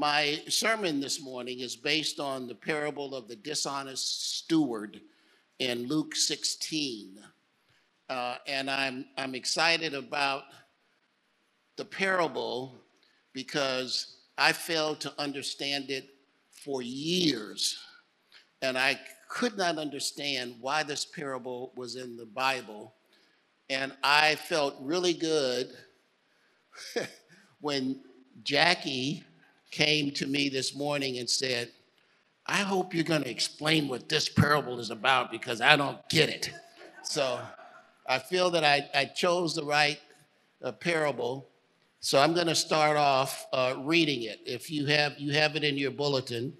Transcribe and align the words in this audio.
My 0.00 0.40
sermon 0.48 0.98
this 0.98 1.20
morning 1.20 1.60
is 1.60 1.76
based 1.76 2.20
on 2.20 2.46
the 2.46 2.54
parable 2.54 3.14
of 3.14 3.28
the 3.28 3.36
dishonest 3.36 4.38
steward 4.38 4.98
in 5.58 5.88
Luke 5.88 6.16
16. 6.16 7.18
Uh, 8.08 8.36
and 8.46 8.70
I'm, 8.70 9.04
I'm 9.18 9.34
excited 9.34 9.92
about 9.92 10.44
the 11.76 11.84
parable 11.84 12.76
because 13.34 14.16
I 14.38 14.52
failed 14.52 15.02
to 15.02 15.12
understand 15.18 15.90
it 15.90 16.08
for 16.48 16.80
years. 16.80 17.78
And 18.62 18.78
I 18.78 18.98
could 19.28 19.58
not 19.58 19.76
understand 19.76 20.54
why 20.62 20.82
this 20.82 21.04
parable 21.04 21.74
was 21.76 21.96
in 21.96 22.16
the 22.16 22.24
Bible. 22.24 22.94
And 23.68 23.92
I 24.02 24.36
felt 24.36 24.76
really 24.80 25.12
good 25.12 25.68
when 27.60 28.00
Jackie 28.42 29.26
came 29.70 30.10
to 30.12 30.26
me 30.26 30.48
this 30.48 30.74
morning 30.74 31.18
and 31.18 31.28
said, 31.28 31.70
I 32.46 32.58
hope 32.58 32.94
you're 32.94 33.04
going 33.04 33.22
to 33.22 33.30
explain 33.30 33.88
what 33.88 34.08
this 34.08 34.28
parable 34.28 34.80
is 34.80 34.90
about 34.90 35.30
because 35.30 35.60
I 35.60 35.76
don't 35.76 35.98
get 36.08 36.28
it. 36.28 36.50
So 37.02 37.40
I 38.08 38.18
feel 38.18 38.50
that 38.50 38.64
I, 38.64 38.88
I 38.94 39.04
chose 39.04 39.54
the 39.54 39.64
right 39.64 40.00
uh, 40.62 40.72
parable. 40.72 41.48
So 42.00 42.18
I'm 42.18 42.34
going 42.34 42.48
to 42.48 42.54
start 42.54 42.96
off 42.96 43.46
uh, 43.52 43.74
reading 43.78 44.22
it. 44.22 44.40
If 44.44 44.70
you 44.70 44.86
have 44.86 45.18
you 45.18 45.32
have 45.32 45.54
it 45.54 45.64
in 45.64 45.76
your 45.76 45.90
bulletin, 45.90 46.52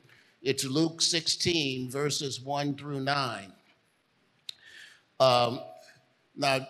it's 0.43 0.65
Luke 0.65 1.03
16 1.03 1.91
verses 1.91 2.41
1 2.41 2.77
through 2.77 3.01
9. 3.01 3.53
Um, 5.19 5.61
now, 6.37 6.67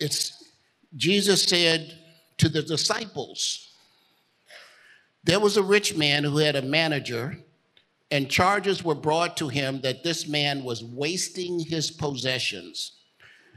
it's 0.00 0.44
Jesus 0.96 1.44
said 1.44 1.98
to 2.38 2.48
the 2.48 2.62
disciples, 2.62 3.67
there 5.28 5.38
was 5.38 5.58
a 5.58 5.62
rich 5.62 5.94
man 5.94 6.24
who 6.24 6.38
had 6.38 6.56
a 6.56 6.62
manager, 6.62 7.36
and 8.10 8.30
charges 8.30 8.82
were 8.82 8.94
brought 8.94 9.36
to 9.36 9.48
him 9.48 9.82
that 9.82 10.02
this 10.02 10.26
man 10.26 10.64
was 10.64 10.82
wasting 10.82 11.60
his 11.60 11.90
possessions. 11.90 12.92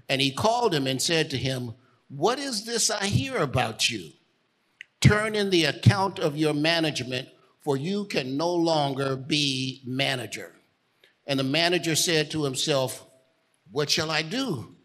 And 0.10 0.20
he 0.20 0.34
called 0.34 0.76
him 0.76 0.86
and 0.86 1.02
said 1.02 1.30
to 1.30 1.38
him, 1.38 1.74
What 2.10 2.40
is 2.40 2.66
this 2.66 2.92
I 2.92 3.06
hear 3.06 3.38
about 3.38 3.90
you? 3.90 4.10
Turn 5.00 5.34
in 5.34 5.50
the 5.50 5.64
account 5.64 6.20
of 6.20 6.36
your 6.36 6.54
management, 6.54 7.30
for 7.62 7.78
you 7.78 8.04
can 8.04 8.36
no 8.36 8.54
longer 8.54 9.16
be 9.16 9.82
manager. 9.86 10.52
And 11.26 11.40
the 11.40 11.46
manager 11.46 11.96
said 11.96 12.32
to 12.32 12.44
himself, 12.44 13.06
What 13.72 13.90
shall 13.90 14.12
I 14.12 14.24
do? 14.24 14.76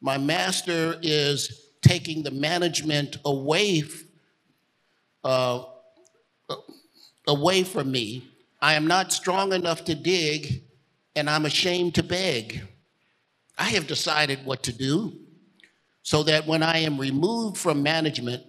My 0.00 0.18
master 0.18 0.98
is 1.02 1.68
taking 1.82 2.24
the 2.24 2.32
management 2.32 3.18
away 3.24 3.84
uh, 5.22 5.62
away 7.26 7.64
from 7.64 7.90
me. 7.90 8.28
I 8.60 8.74
am 8.74 8.86
not 8.86 9.12
strong 9.12 9.52
enough 9.52 9.84
to 9.84 9.94
dig, 9.94 10.62
and 11.14 11.28
I'm 11.28 11.44
ashamed 11.46 11.94
to 11.96 12.02
beg. 12.02 12.62
I 13.58 13.70
have 13.70 13.86
decided 13.86 14.44
what 14.44 14.62
to 14.64 14.72
do 14.72 15.12
so 16.02 16.22
that 16.22 16.46
when 16.46 16.62
I 16.62 16.78
am 16.78 16.98
removed 16.98 17.58
from 17.58 17.82
management, 17.82 18.42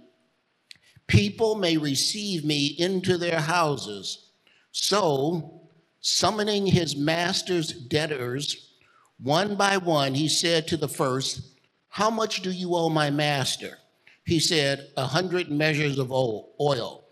people 1.08 1.56
may 1.56 1.78
receive 1.78 2.46
me 2.46 2.68
into 2.78 3.18
their 3.18 3.40
houses. 3.40 4.30
So, 4.72 5.62
summoning 6.02 6.68
his 6.68 6.96
master's 6.96 7.72
debtors, 7.72 8.76
one 9.20 9.56
by 9.56 9.78
one, 9.78 10.14
he 10.14 10.28
said 10.28 10.68
to 10.68 10.78
the 10.78 10.88
first, 10.88 11.42
How 11.90 12.12
much 12.12 12.42
do 12.42 12.52
you 12.52 12.76
owe 12.76 12.90
my 12.90 13.10
master? 13.10 13.80
He 14.26 14.40
said, 14.40 14.90
A 14.96 15.06
hundred 15.06 15.50
measures 15.50 15.98
of 15.98 16.12
oil 16.12 17.07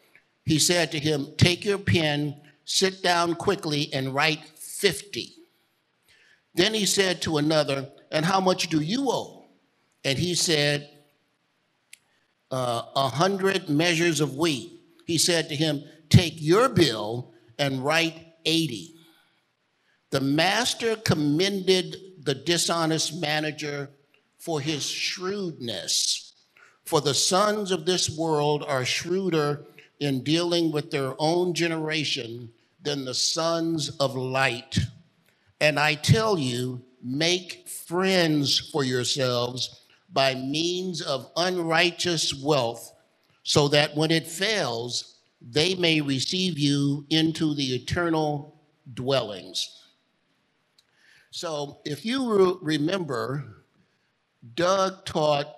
he 0.45 0.59
said 0.59 0.91
to 0.91 0.99
him, 0.99 1.33
Take 1.37 1.65
your 1.65 1.79
pen, 1.79 2.35
sit 2.65 3.01
down 3.01 3.35
quickly, 3.35 3.91
and 3.93 4.13
write 4.13 4.45
50. 4.45 5.33
Then 6.53 6.73
he 6.73 6.85
said 6.85 7.21
to 7.23 7.37
another, 7.37 7.89
And 8.11 8.25
how 8.25 8.39
much 8.39 8.69
do 8.69 8.79
you 8.79 9.09
owe? 9.09 9.45
And 10.03 10.17
he 10.17 10.35
said, 10.35 10.89
uh, 12.51 12.83
A 12.95 12.99
uh, 12.99 13.09
hundred 13.09 13.69
measures 13.69 14.21
of 14.21 14.37
wheat. 14.37 14.71
He 15.05 15.17
said 15.17 15.49
to 15.49 15.55
him, 15.55 15.83
Take 16.09 16.35
your 16.37 16.69
bill 16.69 17.33
and 17.57 17.83
write 17.83 18.33
80. 18.45 18.93
The 20.11 20.21
master 20.21 20.95
commended 20.95 21.97
the 22.23 22.35
dishonest 22.35 23.19
manager 23.19 23.89
for 24.37 24.61
his 24.61 24.85
shrewdness. 24.87 26.33
For 26.85 27.01
the 27.01 27.15
sons 27.15 27.71
of 27.71 27.87
this 27.87 28.15
world 28.15 28.63
are 28.63 28.85
shrewder 28.85 29.65
in 29.99 30.23
dealing 30.23 30.71
with 30.71 30.91
their 30.91 31.13
own 31.19 31.53
generation 31.53 32.51
than 32.83 33.05
the 33.05 33.13
sons 33.13 33.89
of 33.99 34.15
light. 34.15 34.79
And 35.61 35.79
I 35.79 35.95
tell 35.95 36.37
you, 36.37 36.83
make 37.03 37.67
friends 37.69 38.59
for 38.71 38.83
yourselves 38.83 39.81
by 40.13 40.35
means 40.35 41.01
of 41.01 41.31
unrighteous 41.37 42.33
wealth, 42.43 42.93
so 43.43 43.67
that 43.69 43.95
when 43.95 44.11
it 44.11 44.27
fails, 44.27 45.19
they 45.41 45.75
may 45.75 46.01
receive 46.01 46.57
you 46.59 47.05
into 47.09 47.55
the 47.55 47.75
eternal 47.75 48.61
dwellings. 48.93 49.83
So, 51.31 51.79
if 51.85 52.05
you 52.05 52.59
remember, 52.61 53.65
Doug 54.55 55.05
taught 55.05 55.53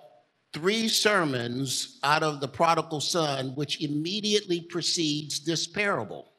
three 0.52 0.88
sermons 0.88 1.98
out 2.02 2.22
of 2.22 2.40
the 2.40 2.48
prodigal 2.48 3.00
son, 3.00 3.54
which 3.54 3.82
immediately 3.82 4.60
precedes 4.60 5.44
this 5.44 5.66
parable. 5.66 6.32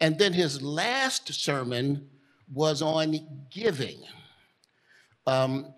And 0.00 0.18
then 0.18 0.32
his 0.32 0.62
last 0.62 1.32
sermon 1.34 2.08
was 2.52 2.80
on 2.82 3.46
giving. 3.50 3.98
Um, 5.26 5.74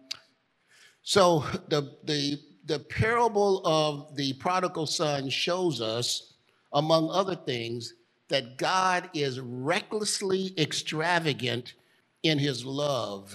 so 1.03 1.45
the, 1.69 1.97
the, 2.05 2.39
the 2.67 2.78
parable 2.78 3.62
of 3.65 4.15
the 4.17 4.34
prodigal 4.34 4.87
son 4.87 5.31
shows 5.31 5.81
us, 5.81 6.34
among 6.75 7.11
other 7.11 7.34
things, 7.34 7.95
that 8.28 8.59
God 8.59 9.11
is 9.15 9.41
recklessly 9.41 10.55
extravagant 10.57 11.75
in 12.22 12.39
his 12.39 12.65
love, 12.65 13.34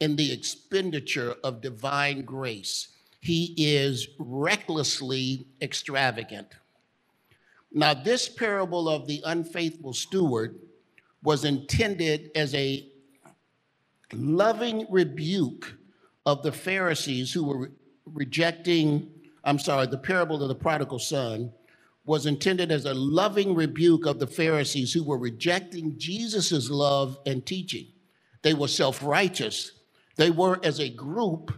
in 0.00 0.16
the 0.16 0.32
expenditure 0.32 1.34
of 1.42 1.60
divine 1.60 2.22
grace 2.22 2.95
he 3.26 3.54
is 3.56 4.08
recklessly 4.20 5.48
extravagant. 5.60 6.46
Now, 7.72 7.92
this 7.92 8.28
parable 8.28 8.88
of 8.88 9.08
the 9.08 9.20
unfaithful 9.26 9.92
steward 9.92 10.60
was 11.24 11.44
intended 11.44 12.30
as 12.36 12.54
a 12.54 12.88
loving 14.12 14.86
rebuke 14.88 15.76
of 16.24 16.44
the 16.44 16.52
Pharisees 16.52 17.32
who 17.32 17.44
were 17.44 17.72
rejecting, 18.06 19.10
I'm 19.42 19.58
sorry, 19.58 19.88
the 19.88 19.98
parable 19.98 20.40
of 20.40 20.48
the 20.48 20.54
prodigal 20.54 21.00
son 21.00 21.52
was 22.04 22.26
intended 22.26 22.70
as 22.70 22.84
a 22.84 22.94
loving 22.94 23.56
rebuke 23.56 24.06
of 24.06 24.20
the 24.20 24.28
Pharisees 24.28 24.92
who 24.92 25.02
were 25.02 25.18
rejecting 25.18 25.98
Jesus' 25.98 26.70
love 26.70 27.18
and 27.26 27.44
teaching. 27.44 27.88
They 28.42 28.54
were 28.54 28.68
self 28.68 29.02
righteous. 29.02 29.72
They 30.14 30.30
were, 30.30 30.60
as 30.62 30.78
a 30.78 30.88
group, 30.88 31.52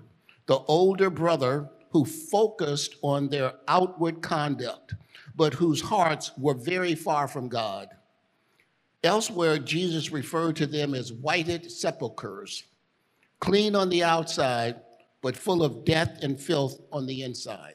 the 0.49 0.59
older 0.61 1.11
brother 1.11 1.69
who 1.91 2.05
focused 2.05 2.97
on 3.03 3.29
their 3.29 3.53
outward 3.69 4.23
conduct, 4.23 4.95
but 5.37 5.55
whose 5.55 5.81
hearts 5.81 6.33
were 6.39 6.55
very 6.55 6.95
far 6.95 7.29
from 7.29 7.49
God. 7.49 7.89
Elsewhere, 9.05 9.59
Jesus 9.59 10.11
referred 10.11 10.57
to 10.57 10.67
them 10.67 10.95
as 10.95 11.13
whited 11.13 11.71
sepulchres, 11.71 12.65
clean 13.41 13.77
on 13.77 13.91
the 13.91 14.03
outside, 14.03 14.81
but 15.21 15.37
full 15.37 15.63
of 15.63 15.85
death 15.85 16.19
and 16.23 16.41
filth 16.41 16.81
on 16.91 17.07
the 17.07 17.23
inside. 17.23 17.75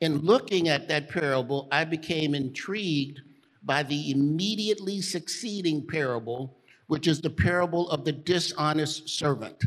In 0.00 0.18
looking 0.18 0.68
at 0.68 0.86
that 0.88 1.08
parable, 1.08 1.68
I 1.72 1.84
became 1.84 2.34
intrigued 2.34 3.20
by 3.64 3.82
the 3.82 4.12
immediately 4.12 5.00
succeeding 5.00 5.84
parable, 5.84 6.56
which 6.86 7.08
is 7.08 7.20
the 7.20 7.30
parable 7.30 7.90
of 7.90 8.04
the 8.04 8.12
dishonest 8.12 9.08
servant 9.08 9.64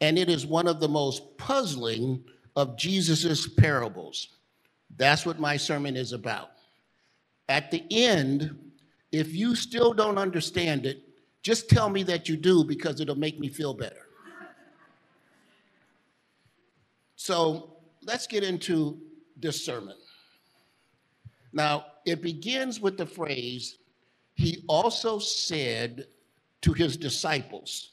and 0.00 0.18
it 0.18 0.28
is 0.28 0.46
one 0.46 0.68
of 0.68 0.80
the 0.80 0.88
most 0.88 1.36
puzzling 1.38 2.24
of 2.56 2.76
Jesus's 2.76 3.48
parables. 3.48 4.28
That's 4.96 5.26
what 5.26 5.38
my 5.40 5.56
sermon 5.56 5.96
is 5.96 6.12
about. 6.12 6.50
At 7.48 7.70
the 7.70 7.84
end, 7.90 8.56
if 9.12 9.34
you 9.34 9.54
still 9.54 9.92
don't 9.92 10.18
understand 10.18 10.86
it, 10.86 11.02
just 11.42 11.68
tell 11.70 11.88
me 11.88 12.02
that 12.04 12.28
you 12.28 12.36
do 12.36 12.64
because 12.64 13.00
it'll 13.00 13.14
make 13.14 13.38
me 13.38 13.48
feel 13.48 13.74
better. 13.74 14.06
So 17.16 17.76
let's 18.04 18.26
get 18.26 18.44
into 18.44 19.00
this 19.36 19.64
sermon. 19.64 19.96
Now, 21.52 21.86
it 22.04 22.22
begins 22.22 22.80
with 22.80 22.96
the 22.96 23.06
phrase, 23.06 23.78
He 24.34 24.64
also 24.68 25.18
said 25.18 26.06
to 26.62 26.72
his 26.72 26.96
disciples, 26.96 27.92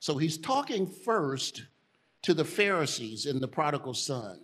so 0.00 0.16
he's 0.16 0.38
talking 0.38 0.86
first 0.86 1.64
to 2.22 2.34
the 2.34 2.44
Pharisees 2.44 3.26
in 3.26 3.38
the 3.38 3.48
prodigal 3.48 3.94
son. 3.94 4.40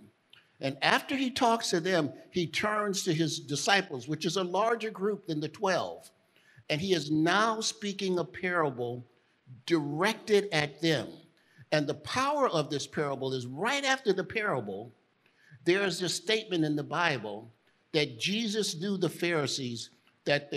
And 0.61 0.77
after 0.81 1.17
he 1.17 1.31
talks 1.31 1.71
to 1.71 1.81
them, 1.81 2.13
he 2.31 2.47
turns 2.47 3.03
to 3.03 3.13
his 3.13 3.41
disciples, 3.41 4.07
which 4.07 4.25
is 4.25 4.37
a 4.37 4.45
larger 4.45 4.91
group 4.91 5.27
than 5.27 5.41
the 5.41 5.49
12. 5.49 6.11
And 6.71 6.81
he 6.81 6.93
is 6.93 7.11
now 7.11 7.61
speaking 7.61 8.19
a 8.19 8.25
parable 8.25 9.05
directed 9.65 10.49
at 10.53 10.81
them. 10.81 11.09
And 11.73 11.87
the 11.87 11.95
power 11.95 12.49
of 12.49 12.71
this 12.71 12.87
parable 12.87 13.33
is 13.33 13.47
right 13.47 13.85
after 13.85 14.13
the 14.13 14.25
parable, 14.25 14.93
there 15.65 15.83
is 15.83 16.01
a 16.03 16.09
statement 16.09 16.65
in 16.65 16.77
the 16.77 16.83
Bible 16.83 17.51
that 17.93 18.19
Jesus 18.19 18.79
knew 18.81 18.97
the 18.97 19.09
Pharisees 19.09 19.91
that, 20.25 20.51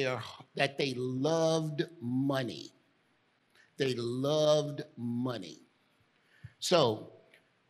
that 0.56 0.78
they 0.78 0.94
loved 0.96 1.84
money. 2.02 2.74
They 3.80 3.96
loved 3.96 4.84
money. 4.98 5.62
So, 6.60 7.14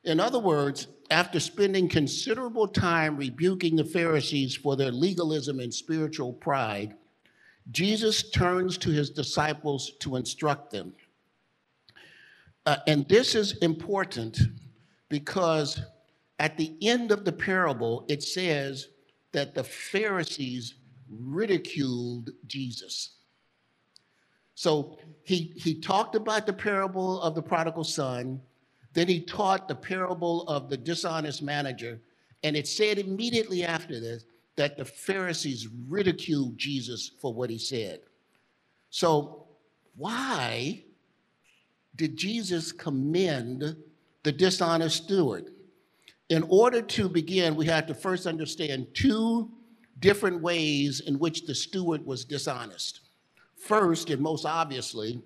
in 0.03 0.19
other 0.19 0.39
words, 0.39 0.87
after 1.11 1.39
spending 1.39 1.87
considerable 1.87 2.67
time 2.67 3.15
rebuking 3.15 3.75
the 3.75 3.85
Pharisees 3.85 4.55
for 4.55 4.75
their 4.75 4.91
legalism 4.91 5.59
and 5.59 5.73
spiritual 5.73 6.33
pride, 6.33 6.95
Jesus 7.71 8.31
turns 8.31 8.77
to 8.79 8.89
his 8.89 9.11
disciples 9.11 9.91
to 9.99 10.15
instruct 10.15 10.71
them. 10.71 10.93
Uh, 12.65 12.77
and 12.87 13.07
this 13.07 13.35
is 13.35 13.57
important 13.57 14.39
because 15.09 15.81
at 16.39 16.57
the 16.57 16.75
end 16.81 17.11
of 17.11 17.23
the 17.23 17.31
parable, 17.31 18.05
it 18.07 18.23
says 18.23 18.87
that 19.31 19.53
the 19.53 19.63
Pharisees 19.63 20.75
ridiculed 21.07 22.31
Jesus. 22.47 23.18
So 24.59 24.97
he, 25.23 25.53
he 25.55 25.73
talked 25.73 26.15
about 26.15 26.45
the 26.45 26.51
parable 26.51 27.21
of 27.21 27.33
the 27.33 27.41
prodigal 27.41 27.85
son, 27.85 28.41
then 28.91 29.07
he 29.07 29.21
taught 29.21 29.69
the 29.69 29.75
parable 29.75 30.45
of 30.49 30.69
the 30.69 30.75
dishonest 30.75 31.41
manager, 31.41 32.01
and 32.43 32.57
it 32.57 32.67
said 32.67 32.99
immediately 32.99 33.63
after 33.63 34.01
this 34.01 34.25
that 34.57 34.75
the 34.75 34.83
Pharisees 34.83 35.69
ridiculed 35.87 36.57
Jesus 36.57 37.09
for 37.21 37.33
what 37.33 37.49
he 37.49 37.57
said. 37.57 38.01
So, 38.89 39.47
why 39.95 40.83
did 41.95 42.17
Jesus 42.17 42.73
commend 42.73 43.77
the 44.23 44.31
dishonest 44.33 45.05
steward? 45.05 45.51
In 46.27 46.43
order 46.49 46.81
to 46.81 47.07
begin, 47.07 47.55
we 47.55 47.67
have 47.67 47.87
to 47.87 47.93
first 47.93 48.27
understand 48.27 48.87
two 48.93 49.51
different 49.99 50.41
ways 50.41 50.99
in 50.99 51.17
which 51.17 51.45
the 51.45 51.55
steward 51.55 52.05
was 52.05 52.25
dishonest. 52.25 52.99
First, 53.59 54.09
and 54.09 54.21
most 54.21 54.45
obviously, 54.45 55.21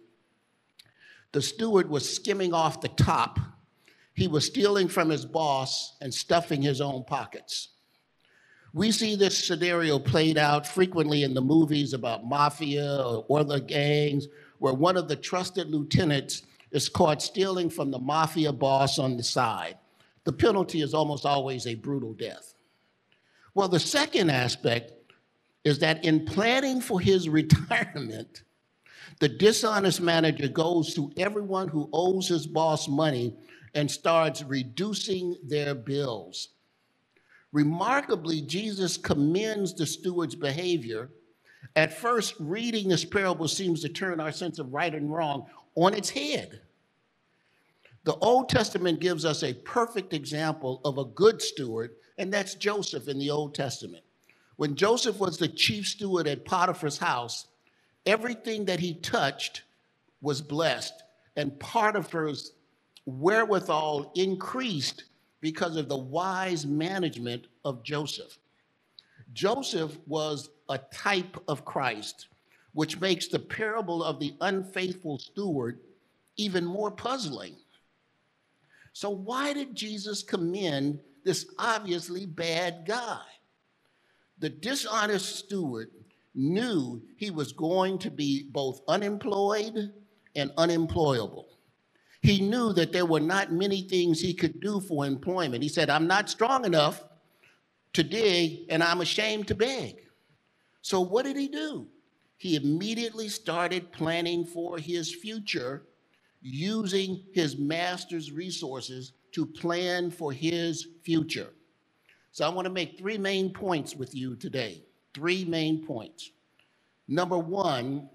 the 1.31 1.41
steward 1.41 1.89
was 1.89 2.15
skimming 2.15 2.53
off 2.53 2.81
the 2.81 2.89
top. 2.89 3.39
He 4.13 4.27
was 4.27 4.45
stealing 4.45 4.87
from 4.87 5.09
his 5.09 5.25
boss 5.25 5.95
and 6.01 6.13
stuffing 6.13 6.61
his 6.61 6.81
own 6.81 7.03
pockets. 7.05 7.69
We 8.73 8.91
see 8.91 9.15
this 9.15 9.45
scenario 9.45 9.99
played 9.99 10.37
out 10.37 10.65
frequently 10.65 11.23
in 11.23 11.35
the 11.35 11.41
movies 11.41 11.93
about 11.93 12.25
mafia 12.25 13.03
or, 13.27 13.43
the 13.43 13.59
gangs, 13.59 14.27
where 14.57 14.73
one 14.73 14.97
of 14.97 15.07
the 15.07 15.15
trusted 15.15 15.69
lieutenants 15.69 16.41
is 16.71 16.89
caught 16.89 17.21
stealing 17.21 17.69
from 17.69 17.91
the 17.91 17.99
mafia 17.99 18.51
boss 18.51 18.97
on 18.97 19.15
the 19.15 19.23
side. 19.23 19.77
The 20.23 20.33
penalty 20.33 20.81
is 20.81 20.95
almost 20.95 21.25
always 21.25 21.67
a 21.67 21.75
brutal 21.75 22.13
death. 22.13 22.55
Well, 23.53 23.67
the 23.67 23.79
second 23.79 24.31
aspect 24.31 24.91
is 25.63 25.79
that 25.79 26.03
in 26.03 26.25
planning 26.25 26.81
for 26.81 26.99
his 26.99 27.29
retirement, 27.41 28.43
the 29.19 29.29
dishonest 29.29 30.01
manager 30.01 30.47
goes 30.47 30.93
to 30.95 31.11
everyone 31.17 31.67
who 31.67 31.89
owes 31.93 32.27
his 32.27 32.47
boss 32.47 32.87
money 32.87 33.35
and 33.73 33.89
starts 33.89 34.43
reducing 34.43 35.35
their 35.43 35.75
bills. 35.75 36.49
Remarkably, 37.51 38.41
Jesus 38.41 38.97
commends 38.97 39.73
the 39.73 39.85
steward's 39.85 40.35
behavior. 40.35 41.09
At 41.75 41.93
first, 41.93 42.35
reading 42.39 42.89
this 42.89 43.05
parable 43.05 43.47
seems 43.47 43.81
to 43.81 43.89
turn 43.89 44.19
our 44.19 44.31
sense 44.31 44.59
of 44.59 44.73
right 44.73 44.93
and 44.93 45.11
wrong 45.11 45.45
on 45.75 45.93
its 45.93 46.09
head. 46.09 46.61
The 48.05 48.15
Old 48.15 48.49
Testament 48.49 48.99
gives 48.99 49.23
us 49.23 49.43
a 49.43 49.53
perfect 49.53 50.13
example 50.13 50.81
of 50.83 50.97
a 50.97 51.05
good 51.05 51.41
steward, 51.41 51.91
and 52.17 52.33
that's 52.33 52.55
Joseph 52.55 53.07
in 53.07 53.17
the 53.17 53.29
Old 53.29 53.55
Testament. 53.55 54.02
When 54.55 54.75
Joseph 54.75 55.19
was 55.19 55.37
the 55.37 55.47
chief 55.47 55.87
steward 55.87 56.27
at 56.27 56.45
Potiphar's 56.45 56.97
house, 56.97 57.47
everything 58.05 58.65
that 58.65 58.79
he 58.79 58.93
touched 58.93 59.63
was 60.21 60.41
blessed, 60.41 61.03
and 61.35 61.59
Potiphar's 61.59 62.53
wherewithal 63.05 64.11
increased 64.15 65.05
because 65.41 65.75
of 65.75 65.89
the 65.89 65.97
wise 65.97 66.65
management 66.65 67.47
of 67.65 67.83
Joseph. 67.83 68.37
Joseph 69.33 69.97
was 70.07 70.49
a 70.69 70.77
type 70.77 71.37
of 71.47 71.65
Christ, 71.65 72.27
which 72.73 73.01
makes 73.01 73.27
the 73.27 73.39
parable 73.39 74.03
of 74.03 74.19
the 74.19 74.35
unfaithful 74.39 75.17
steward 75.17 75.79
even 76.37 76.63
more 76.63 76.91
puzzling. 76.91 77.55
So, 78.93 79.09
why 79.09 79.53
did 79.53 79.75
Jesus 79.75 80.21
commend 80.21 80.99
this 81.23 81.47
obviously 81.57 82.25
bad 82.25 82.85
guy? 82.85 83.21
The 84.43 84.49
dishonest 84.49 85.37
steward 85.37 85.89
knew 86.35 87.01
he 87.15 87.31
was 87.31 87.53
going 87.53 87.97
to 87.99 88.11
be 88.11 88.49
both 88.51 88.81
unemployed 88.89 89.93
and 90.35 90.51
unemployable. 90.57 91.47
He 92.21 92.41
knew 92.41 92.73
that 92.73 92.91
there 92.91 93.05
were 93.05 93.21
not 93.21 93.53
many 93.53 93.83
things 93.83 94.19
he 94.19 94.33
could 94.33 94.59
do 94.59 94.81
for 94.81 95.05
employment. 95.05 95.63
He 95.63 95.69
said, 95.69 95.89
I'm 95.89 96.07
not 96.07 96.29
strong 96.29 96.65
enough 96.65 97.05
to 97.93 98.03
dig, 98.03 98.65
and 98.67 98.83
I'm 98.83 98.99
ashamed 98.99 99.47
to 99.47 99.55
beg. 99.55 100.01
So, 100.81 100.99
what 100.99 101.23
did 101.23 101.37
he 101.37 101.47
do? 101.47 101.87
He 102.35 102.57
immediately 102.57 103.29
started 103.29 103.93
planning 103.93 104.43
for 104.43 104.77
his 104.77 105.15
future 105.15 105.83
using 106.41 107.23
his 107.33 107.57
master's 107.57 108.29
resources 108.29 109.13
to 109.31 109.45
plan 109.45 110.11
for 110.11 110.33
his 110.33 110.85
future. 111.01 111.53
So 112.33 112.45
I 112.45 112.49
want 112.49 112.65
to 112.65 112.73
make 112.73 112.97
three 112.97 113.17
main 113.17 113.51
points 113.51 113.95
with 113.95 114.13
you 114.13 114.35
today. 114.35 114.83
Three 115.13 115.45
main 115.45 115.85
points. 115.85 116.31
Number 117.07 117.37
one, 117.37 118.09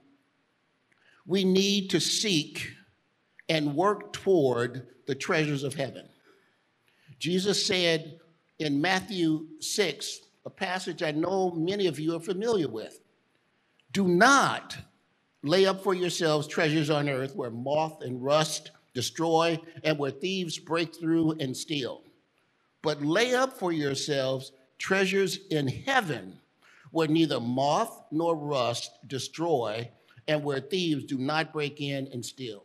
we 1.26 1.44
need 1.44 1.90
to 1.90 2.00
seek 2.00 2.70
and 3.48 3.74
work 3.74 4.12
toward 4.12 4.88
the 5.06 5.14
treasures 5.14 5.64
of 5.64 5.74
heaven. 5.74 6.06
Jesus 7.18 7.64
said 7.64 8.18
in 8.58 8.80
Matthew 8.80 9.46
6, 9.60 10.20
a 10.44 10.50
passage 10.50 11.02
I 11.02 11.12
know 11.12 11.52
many 11.52 11.86
of 11.86 11.98
you 11.98 12.14
are 12.14 12.20
familiar 12.20 12.68
with 12.68 13.00
do 13.92 14.06
not 14.06 14.76
Lay 15.42 15.66
up 15.66 15.82
for 15.82 15.94
yourselves 15.94 16.48
treasures 16.48 16.90
on 16.90 17.08
earth 17.08 17.36
where 17.36 17.50
moth 17.50 18.02
and 18.02 18.22
rust 18.22 18.72
destroy 18.92 19.60
and 19.84 19.96
where 19.98 20.10
thieves 20.10 20.58
break 20.58 20.94
through 20.94 21.32
and 21.38 21.56
steal. 21.56 22.02
But 22.82 23.02
lay 23.02 23.34
up 23.34 23.58
for 23.58 23.72
yourselves 23.72 24.52
treasures 24.78 25.38
in 25.50 25.66
heaven 25.68 26.38
where 26.90 27.08
neither 27.08 27.40
moth 27.40 28.04
nor 28.10 28.36
rust 28.36 28.92
destroy 29.06 29.90
and 30.26 30.44
where 30.44 30.60
thieves 30.60 31.04
do 31.04 31.18
not 31.18 31.52
break 31.52 31.80
in 31.80 32.08
and 32.12 32.24
steal. 32.24 32.64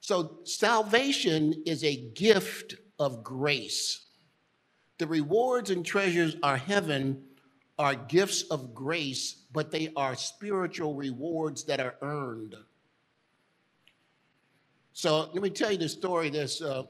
So, 0.00 0.38
salvation 0.44 1.62
is 1.66 1.84
a 1.84 1.96
gift 1.96 2.74
of 2.98 3.22
grace. 3.22 4.06
The 4.98 5.06
rewards 5.06 5.70
and 5.70 5.84
treasures 5.84 6.36
are 6.42 6.56
heaven 6.56 7.22
are 7.78 7.94
gifts 7.94 8.42
of 8.50 8.74
grace, 8.74 9.36
but 9.52 9.70
they 9.70 9.90
are 9.96 10.14
spiritual 10.14 10.94
rewards 10.94 11.64
that 11.64 11.80
are 11.80 11.94
earned. 12.02 12.54
So 14.92 15.30
let 15.32 15.42
me 15.42 15.48
tell 15.48 15.72
you 15.72 15.78
the 15.78 15.88
story. 15.88 16.28
There's 16.28 16.60
uh, 16.60 16.82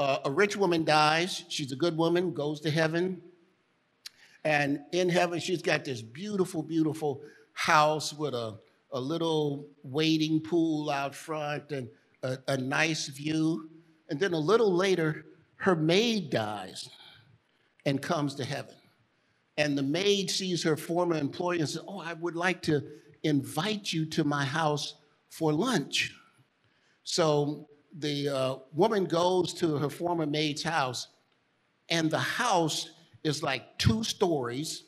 uh, 0.00 0.20
a 0.26 0.32
rich 0.32 0.56
woman 0.56 0.84
dies. 0.84 1.44
She's 1.48 1.72
a 1.72 1.76
good 1.76 1.96
woman, 1.96 2.34
goes 2.34 2.60
to 2.62 2.70
heaven. 2.70 3.22
And 4.44 4.80
in 4.92 5.10
heaven, 5.10 5.40
she's 5.40 5.62
got 5.62 5.84
this 5.84 6.02
beautiful, 6.02 6.62
beautiful 6.62 7.22
house 7.52 8.14
with 8.14 8.34
a, 8.34 8.58
a 8.92 9.00
little 9.00 9.68
wading 9.84 10.40
pool 10.40 10.90
out 10.90 11.14
front 11.14 11.72
and 11.72 11.88
a, 12.24 12.38
a 12.48 12.56
nice 12.56 13.08
view. 13.08 13.70
And 14.08 14.18
then 14.18 14.32
a 14.32 14.38
little 14.38 14.74
later, 14.74 15.26
her 15.56 15.76
maid 15.76 16.30
dies 16.30 16.90
and 17.86 18.02
comes 18.02 18.34
to 18.36 18.44
heaven 18.44 18.74
and 19.58 19.76
the 19.76 19.82
maid 19.82 20.30
sees 20.30 20.62
her 20.62 20.76
former 20.76 21.16
employer 21.16 21.58
and 21.58 21.68
says, 21.68 21.82
Oh, 21.86 22.00
I 22.00 22.14
would 22.14 22.36
like 22.36 22.62
to 22.62 22.82
invite 23.24 23.92
you 23.92 24.06
to 24.06 24.24
my 24.24 24.44
house 24.44 24.94
for 25.28 25.52
lunch. 25.52 26.14
So 27.04 27.68
the 27.98 28.28
uh, 28.28 28.56
woman 28.72 29.04
goes 29.04 29.52
to 29.54 29.76
her 29.76 29.90
former 29.90 30.26
maid's 30.26 30.62
house, 30.62 31.08
and 31.88 32.10
the 32.10 32.18
house 32.18 32.90
is 33.24 33.42
like 33.42 33.78
two 33.78 34.04
stories. 34.04 34.84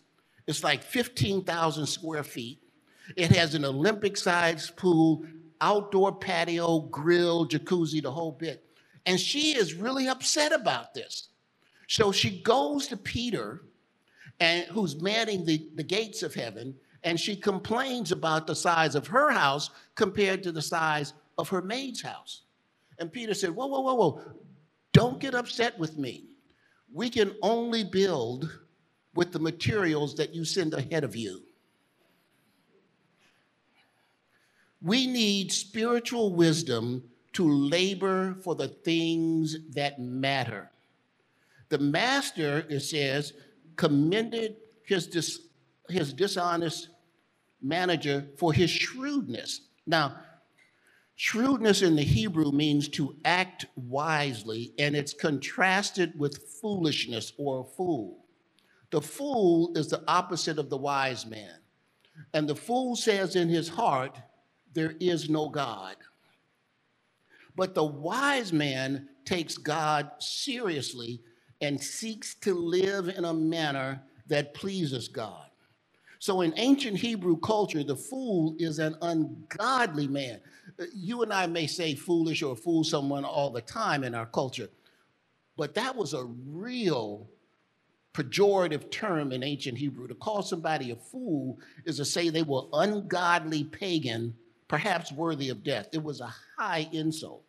It's 0.47 0.64
like 0.64 0.82
15,000 0.82 1.87
square 1.87 2.23
feet. 2.23 2.61
It 3.16 3.30
has 3.32 3.54
an 3.54 3.64
Olympic 3.64 4.16
sized 4.16 4.76
pool, 4.76 5.25
outdoor 5.61 6.12
patio, 6.12 6.80
grill, 6.80 7.47
jacuzzi, 7.47 8.02
the 8.02 8.11
whole 8.11 8.32
bit. 8.32 8.64
And 9.06 9.18
she 9.18 9.56
is 9.56 9.75
really 9.75 10.09
upset 10.09 10.52
about 10.52 10.94
this. 10.94 11.28
So 11.88 12.12
she 12.12 12.40
goes 12.42 12.87
to 12.88 12.97
Peter, 12.97 13.62
and 14.40 14.64
who's 14.66 15.00
manning 15.00 15.44
the, 15.44 15.68
the 15.75 15.82
gates 15.82 16.23
of 16.23 16.35
heaven, 16.35 16.75
and 17.04 17.18
she 17.18 17.37
complains 17.37 18.12
about 18.12 18.47
the 18.47 18.54
size 18.54 18.94
of 18.94 19.09
her 19.09 19.30
house 19.30 19.71
compared 19.94 20.42
to 20.44 20.52
the 20.52 20.62
size 20.62 21.12
of 21.37 21.49
her 21.49 21.62
maid's 21.62 22.02
house. 22.02 22.42
And 22.99 23.12
Peter 23.12 23.34
said, 23.34 23.50
Whoa, 23.50 23.66
whoa, 23.66 23.80
whoa, 23.80 23.94
whoa, 23.94 24.22
don't 24.92 25.20
get 25.20 25.34
upset 25.34 25.78
with 25.78 25.96
me. 25.96 26.26
We 26.92 27.11
can 27.11 27.34
only 27.42 27.84
build 27.84 28.58
with 29.14 29.32
the 29.32 29.38
materials 29.38 30.14
that 30.16 30.34
you 30.34 30.44
send 30.44 30.75
ahead 30.75 31.04
of 31.04 31.16
you. 31.16 31.42
We 34.80 35.06
need 35.06 35.52
spiritual 35.52 36.34
wisdom 36.34 37.04
to 37.34 37.49
labor 37.49 38.37
for 38.42 38.54
the 38.54 38.68
things 38.68 39.56
that 39.75 39.99
matter. 39.99 40.70
The 41.68 41.78
master, 41.78 42.66
it 42.68 42.80
says, 42.80 43.32
commended 43.76 44.56
his, 44.84 45.06
dis, 45.06 45.40
his 45.88 46.12
dishonest 46.12 46.88
manager 47.62 48.26
for 48.37 48.52
his 48.52 48.70
shrewdness. 48.70 49.62
Now, 49.87 50.16
shrewdness 51.23 51.83
in 51.83 51.95
the 51.95 52.02
Hebrew 52.02 52.50
means 52.50 52.88
to 52.88 53.14
act 53.25 53.67
wisely, 53.76 54.75
and 54.76 54.97
it's 54.97 55.14
contrasted 55.14 56.19
with 56.19 56.59
foolishness 56.61 57.33
or 57.38 57.61
a 57.61 57.64
fool. 57.76 58.25
The 58.91 59.00
fool 59.00 59.71
is 59.76 59.87
the 59.87 60.02
opposite 60.09 60.59
of 60.59 60.69
the 60.69 60.76
wise 60.76 61.25
man. 61.25 61.61
And 62.35 62.49
the 62.49 62.57
fool 62.57 62.97
says 62.97 63.37
in 63.37 63.49
his 63.49 63.69
heart, 63.69 64.19
There 64.75 64.97
is 64.99 65.31
no 65.31 65.49
God. 65.49 65.95
But 67.55 67.76
the 67.76 67.85
wise 67.85 68.52
man 68.52 69.09
takes 69.25 69.57
God 69.57 70.11
seriously 70.19 71.23
and 71.61 71.81
seeks 71.81 72.35
to 72.41 72.52
live 72.52 73.09
in 73.09 73.25
a 73.25 73.33
manner 73.33 74.02
that 74.26 74.55
pleases 74.55 75.07
God. 75.07 75.51
So 76.23 76.43
in 76.43 76.55
ancient 76.57 76.99
Hebrew 76.99 77.37
culture, 77.38 77.83
the 77.83 77.97
fool 77.97 78.55
is 78.61 78.79
an 78.79 78.95
ungodly 79.02 80.07
man. 80.07 80.38
Uh, 80.79 80.85
you 80.95 81.25
and 81.25 81.33
I 81.33 81.49
may 81.49 81.67
say 81.67 81.97
foolish 81.97 82.45
or 82.45 82.55
fool 82.55 82.85
someone 82.85 83.25
all 83.25 83.50
the 83.50 83.61
time 83.61 84.05
in 84.05 84.14
our 84.14 84.26
culture, 84.26 84.69
but 85.57 85.75
that 85.75 85.97
was 85.97 86.14
a 86.14 86.23
real 86.23 87.29
pejorative 88.14 88.88
term 88.88 89.33
in 89.33 89.43
ancient 89.43 89.76
Hebrew. 89.76 90.07
To 90.07 90.14
call 90.14 90.43
somebody 90.43 90.93
a 90.93 90.95
fool 90.95 91.59
is 91.87 91.97
to 91.97 92.05
say 92.05 92.29
they 92.29 92.45
were 92.45 92.67
ungodly 92.73 93.64
pagan, 93.64 94.33
perhaps 94.69 95.11
worthy 95.11 95.49
of 95.49 95.64
death. 95.64 95.88
It 95.93 96.05
was 96.05 96.21
a 96.21 96.33
high 96.57 96.88
insult. 96.93 97.43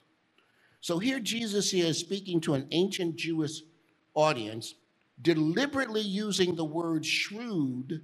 So 0.82 0.98
here 0.98 1.20
Jesus 1.20 1.72
is 1.76 2.00
speaking 2.00 2.42
to 2.42 2.56
an 2.56 2.66
ancient 2.72 3.18
Jewish 3.18 3.62
audience, 4.16 4.74
deliberately 5.22 6.02
using 6.02 6.56
the 6.56 6.66
word 6.66 7.06
shrewd 7.06 8.02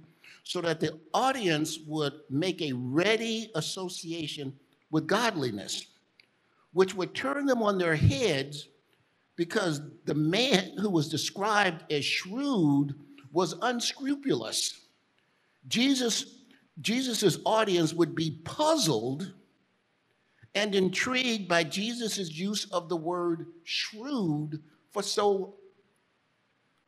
so 0.50 0.60
that 0.60 0.80
the 0.80 0.98
audience 1.14 1.78
would 1.86 2.12
make 2.28 2.60
a 2.60 2.72
ready 2.72 3.52
association 3.54 4.52
with 4.90 5.06
godliness, 5.06 5.86
which 6.72 6.92
would 6.92 7.14
turn 7.14 7.46
them 7.46 7.62
on 7.62 7.78
their 7.78 7.94
heads 7.94 8.66
because 9.36 9.80
the 10.06 10.14
man 10.14 10.72
who 10.76 10.90
was 10.90 11.08
described 11.08 11.84
as 11.92 12.04
shrewd 12.04 12.96
was 13.30 13.54
unscrupulous. 13.62 14.86
Jesus, 15.68 16.40
Jesus's 16.80 17.38
audience 17.46 17.94
would 17.94 18.16
be 18.16 18.40
puzzled 18.42 19.32
and 20.56 20.74
intrigued 20.74 21.46
by 21.46 21.62
Jesus's 21.62 22.36
use 22.36 22.64
of 22.72 22.88
the 22.88 22.96
word 22.96 23.46
shrewd 23.62 24.60
for 24.90 25.04
so 25.04 25.54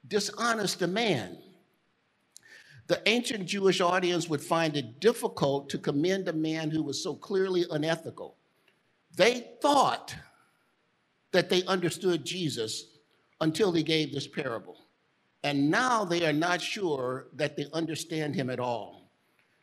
dishonest 0.09 0.83
a 0.83 0.89
man. 0.89 1.39
The 2.93 3.01
ancient 3.09 3.47
Jewish 3.47 3.81
audience 3.81 4.29
would 4.29 4.43
find 4.43 4.77
it 4.77 5.01
difficult 5.01 5.71
to 5.71 5.79
commend 5.79 6.29
a 6.29 6.33
man 6.35 6.71
who 6.71 6.83
was 6.83 7.03
so 7.03 7.15
clearly 7.15 7.65
unethical. 7.71 8.37
They 9.17 9.47
thought 9.63 10.15
that 11.31 11.49
they 11.49 11.65
understood 11.65 12.23
Jesus 12.23 12.99
until 13.41 13.73
he 13.73 13.83
gave 13.83 14.13
this 14.13 14.27
parable. 14.27 14.77
And 15.43 15.71
now 15.71 16.05
they 16.05 16.27
are 16.27 16.35
not 16.35 16.61
sure 16.61 17.29
that 17.33 17.57
they 17.57 17.65
understand 17.73 18.35
him 18.35 18.51
at 18.51 18.61
all. 18.61 19.11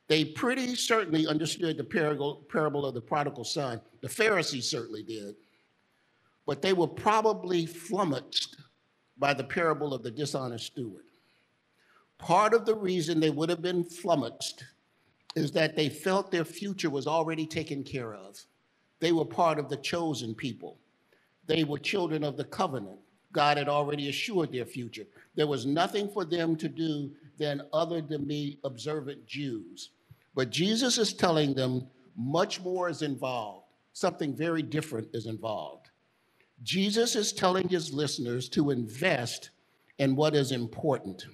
They 0.08 0.26
pretty 0.26 0.74
certainly 0.74 1.28
understood 1.28 1.78
the 1.78 1.84
parable 1.84 2.84
of 2.84 2.96
the 2.96 3.02
prodigal 3.02 3.44
son. 3.44 3.80
The 4.02 4.10
Pharisees 4.10 4.68
certainly 4.68 5.04
did. 5.04 5.36
But 6.48 6.64
they 6.64 6.74
were 6.74 6.88
probably 6.88 7.68
flummoxed 7.68 8.56
by 9.20 9.36
the 9.36 9.44
parable 9.44 9.94
of 9.94 10.02
the 10.02 10.10
dishonest 10.10 10.66
steward. 10.66 11.04
Part 12.20 12.54
of 12.54 12.66
the 12.66 12.76
reason 12.76 13.20
they 13.20 13.30
would 13.30 13.50
have 13.50 13.62
been 13.62 13.84
flummoxed 13.84 14.64
is 15.36 15.52
that 15.54 15.76
they 15.76 15.90
felt 15.90 16.32
their 16.32 16.46
future 16.46 16.90
was 16.90 17.08
already 17.08 17.48
taken 17.48 17.84
care 17.84 18.14
of. 18.14 18.46
They 19.00 19.12
were 19.12 19.26
part 19.26 19.58
of 19.58 19.70
the 19.70 19.78
chosen 19.78 20.36
people. 20.36 20.78
They 21.48 21.64
were 21.64 21.80
children 21.80 22.24
of 22.24 22.38
the 22.38 22.44
covenant. 22.44 23.00
God 23.32 23.58
had 23.58 23.70
already 23.70 24.10
assured 24.10 24.52
their 24.52 24.66
future. 24.66 25.06
There 25.36 25.48
was 25.48 25.66
nothing 25.66 26.10
for 26.10 26.26
them 26.26 26.56
to 26.58 26.68
do 26.68 27.12
than 27.38 27.62
other 27.72 28.02
than 28.02 28.26
be 28.26 28.60
observant 28.64 29.26
Jews. 29.26 29.92
But 30.36 30.50
Jesus 30.50 30.98
is 30.98 31.14
telling 31.14 31.54
them 31.54 31.88
much 32.18 32.60
more 32.62 32.90
is 32.90 33.02
involved. 33.02 33.68
Something 33.94 34.36
very 34.36 34.62
different 34.62 35.08
is 35.14 35.26
involved. 35.26 35.90
Jesus 36.64 37.16
is 37.16 37.32
telling 37.32 37.70
his 37.70 37.94
listeners 37.94 38.50
to 38.50 38.72
invest 38.72 39.52
in 40.00 40.16
what 40.16 40.36
is 40.36 40.52
important. 40.52 41.26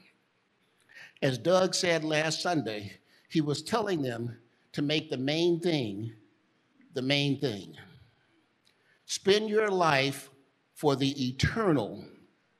As 1.25 1.39
Doug 1.39 1.73
said 1.73 2.03
last 2.03 2.43
Sunday, 2.43 2.99
he 3.29 3.41
was 3.41 3.63
telling 3.63 4.03
them 4.03 4.37
to 4.73 4.83
make 4.83 5.09
the 5.09 5.17
main 5.17 5.59
thing 5.59 6.13
the 6.93 7.01
main 7.01 7.39
thing. 7.39 7.75
Spend 9.07 9.49
your 9.49 9.69
life 9.69 10.29
for 10.75 10.95
the 10.95 11.29
eternal, 11.29 12.05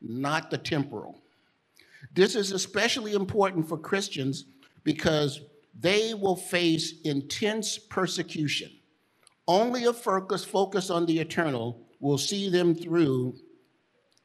not 0.01 0.49
the 0.49 0.57
temporal. 0.57 1.21
This 2.11 2.35
is 2.35 2.51
especially 2.53 3.13
important 3.13 3.69
for 3.69 3.77
Christians 3.77 4.45
because 4.83 5.41
they 5.79 6.15
will 6.15 6.35
face 6.35 6.95
intense 7.03 7.77
persecution. 7.77 8.71
Only 9.47 9.85
a 9.85 9.93
focus, 9.93 10.43
focus 10.43 10.89
on 10.89 11.05
the 11.05 11.19
eternal 11.19 11.85
will 11.99 12.17
see 12.17 12.49
them 12.49 12.73
through 12.73 13.35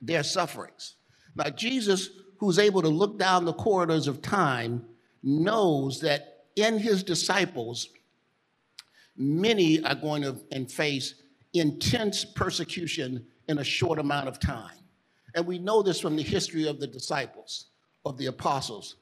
their 0.00 0.22
sufferings. 0.22 0.94
Now, 1.36 1.50
Jesus 1.50 2.08
who's 2.40 2.58
able 2.58 2.80
to 2.80 2.88
look 2.88 3.18
down 3.18 3.44
the 3.44 3.52
corridors 3.52 4.08
of 4.08 4.22
time 4.22 4.82
knows 5.22 6.00
that 6.00 6.46
in 6.56 6.78
his 6.78 7.02
disciples, 7.02 7.90
many 9.14 9.84
are 9.84 9.94
going 9.94 10.22
to 10.22 10.34
and 10.50 10.72
face 10.72 11.16
intense 11.52 12.24
persecution 12.24 13.26
in 13.48 13.58
a 13.58 13.64
short 13.64 13.98
amount 13.98 14.26
of 14.26 14.40
time. 14.40 14.78
And 15.34 15.46
we 15.46 15.58
know 15.58 15.82
this 15.82 16.00
from 16.00 16.16
the 16.16 16.22
history 16.22 16.66
of 16.66 16.80
the 16.80 16.86
disciples, 16.86 17.66
of 18.06 18.16
the 18.16 18.26
apostles. 18.26 18.96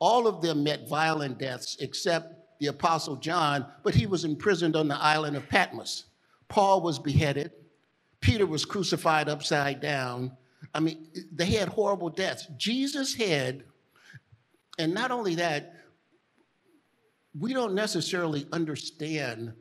All 0.00 0.26
of 0.26 0.42
them 0.42 0.64
met 0.64 0.88
violent 0.88 1.38
deaths 1.38 1.76
except 1.78 2.58
the 2.58 2.66
apostle 2.66 3.14
John, 3.14 3.66
but 3.84 3.94
he 3.94 4.06
was 4.06 4.24
imprisoned 4.24 4.74
on 4.74 4.88
the 4.88 4.96
island 4.96 5.36
of 5.36 5.48
Patmos. 5.48 6.06
Paul 6.48 6.80
was 6.80 6.98
beheaded. 6.98 7.52
Peter 8.20 8.46
was 8.46 8.64
crucified 8.64 9.28
upside 9.28 9.80
down. 9.80 10.36
I 10.74 10.80
mean, 10.80 11.08
they 11.32 11.46
had 11.46 11.68
horrible 11.68 12.10
deaths. 12.10 12.46
Jesus 12.56 13.14
had, 13.14 13.64
and 14.78 14.94
not 14.94 15.10
only 15.10 15.34
that, 15.36 15.74
we 17.38 17.52
don't 17.52 17.74
necessarily 17.74 18.46
understand 18.52 19.52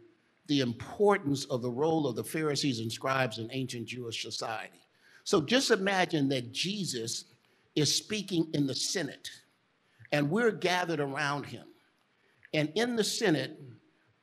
the 0.48 0.62
importance 0.62 1.46
of 1.46 1.62
the 1.62 1.70
role 1.70 2.08
of 2.08 2.16
the 2.16 2.24
Pharisees 2.24 2.80
and 2.80 2.92
scribes 2.92 3.38
in 3.38 3.50
ancient 3.52 3.88
Jewish 3.88 4.24
society. 4.24 4.82
So 5.24 5.42
just 5.42 5.70
imagine 5.70 6.28
that 6.30 6.52
Jesus 6.52 7.26
is 7.76 7.94
speaking 7.94 8.50
in 8.54 8.66
the 8.66 8.74
Senate, 8.74 9.30
and 10.12 10.30
we're 10.30 10.52
gathered 10.52 11.00
around 11.00 11.46
him. 11.46 11.66
And 12.54 12.72
in 12.74 12.96
the 12.96 13.04
Senate, 13.04 13.60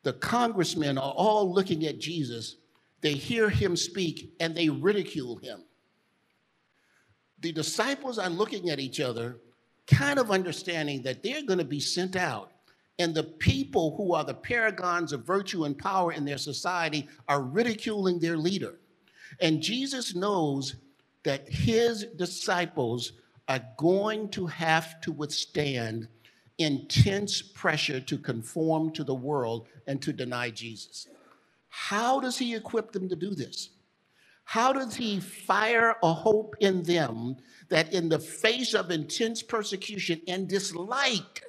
the 0.03 0.15
congressmen 0.15 0.99
are 0.99 1.13
all 1.13 1.53
looking 1.53 1.87
at 1.87 2.01
Jesus. 2.01 2.57
They 3.01 3.13
hear 3.13 3.49
him 3.49 3.77
speak 3.77 4.35
and 4.41 4.55
they 4.55 4.69
ridicule 4.69 5.37
him 5.37 5.63
the 7.47 7.53
disciples 7.53 8.19
are 8.19 8.29
looking 8.29 8.71
at 8.71 8.81
each 8.81 8.99
other, 8.99 9.39
kind 9.87 10.19
of 10.19 10.33
understanding 10.33 11.01
that 11.03 11.23
they're 11.23 11.45
going 11.45 11.61
to 11.61 11.65
be 11.65 11.79
sent 11.79 12.17
out. 12.17 12.51
And 12.99 13.15
the 13.15 13.23
people 13.23 13.95
who 13.97 14.15
are 14.15 14.25
the 14.25 14.35
paragons 14.35 15.13
of 15.13 15.25
virtue 15.25 15.65
and 15.65 15.79
power 15.79 16.13
in 16.13 16.25
their 16.25 16.39
society 16.39 17.09
are 17.29 17.43
ridiculing 17.43 18.19
their 18.19 18.37
leader. 18.37 18.81
And 19.41 19.63
Jesus 19.63 20.17
knows 20.17 20.75
that 21.23 21.49
his 21.49 22.07
disciples 22.17 23.13
are 23.47 23.61
going 23.77 24.29
to 24.31 24.47
have 24.47 25.01
to 25.03 25.13
withstand 25.13 26.09
intense 26.59 27.43
pressure 27.43 28.01
to 28.01 28.19
conform 28.19 28.91
to 28.93 29.05
the 29.05 29.15
world 29.15 29.69
and 29.87 30.03
to 30.03 30.13
deny 30.13 30.51
Jesus. 30.51 31.07
How 31.69 32.19
does 32.19 32.39
he 32.39 32.57
equip 32.57 32.91
them 32.91 33.09
to 33.09 33.15
do 33.15 33.37
this? 33.37 33.71
How 34.47 34.73
does 34.73 34.95
he 34.95 35.19
fire 35.19 35.97
a 36.05 36.15
hope 36.15 36.55
in 36.61 36.85
them 36.85 37.37
that 37.69 37.93
in 37.93 38.09
the 38.09 38.21
face 38.21 38.75
of 38.75 38.93
intense 38.93 39.43
persecution 39.43 40.21
and 40.29 40.49
dislike, 40.49 41.43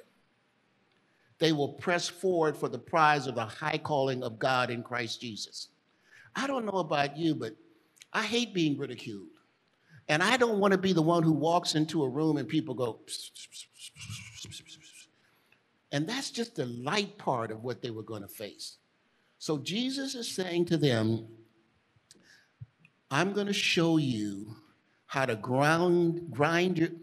they 1.38 1.52
will 1.52 1.74
press 1.74 2.08
forward 2.08 2.56
for 2.56 2.68
the 2.68 2.78
prize 2.78 3.28
of 3.28 3.36
the 3.36 3.44
high 3.44 3.78
calling 3.78 4.24
of 4.24 4.40
God 4.40 4.68
in 4.68 4.82
Christ 4.82 5.20
Jesus? 5.20 5.68
I 6.34 6.48
don't 6.48 6.66
know 6.66 6.80
about 6.80 7.16
you, 7.16 7.36
but 7.36 7.54
I 8.12 8.24
hate 8.24 8.52
being 8.52 8.76
ridiculed. 8.76 9.28
And 10.08 10.20
I 10.20 10.36
don't 10.36 10.58
want 10.58 10.72
to 10.72 10.78
be 10.78 10.92
the 10.92 11.00
one 11.00 11.22
who 11.22 11.32
walks 11.32 11.76
into 11.76 12.02
a 12.02 12.08
room 12.08 12.36
and 12.36 12.48
people 12.48 12.74
go, 12.74 12.98
pss, 13.06 13.30
pss, 13.30 13.66
pss, 14.44 15.06
and 15.92 16.08
that's 16.08 16.32
just 16.32 16.56
the 16.56 16.66
light 16.66 17.16
part 17.16 17.52
of 17.52 17.62
what 17.62 17.80
they 17.80 17.90
were 17.90 18.02
going 18.02 18.22
to 18.22 18.28
face. 18.28 18.78
So 19.38 19.56
Jesus 19.56 20.16
is 20.16 20.28
saying 20.28 20.64
to 20.66 20.76
them, 20.76 21.28
I'm 23.10 23.32
going 23.32 23.46
to 23.46 23.52
show 23.52 23.96
you 23.96 24.56
how 25.06 25.24
to 25.24 25.36
ground, 25.36 26.30
grind, 26.30 26.94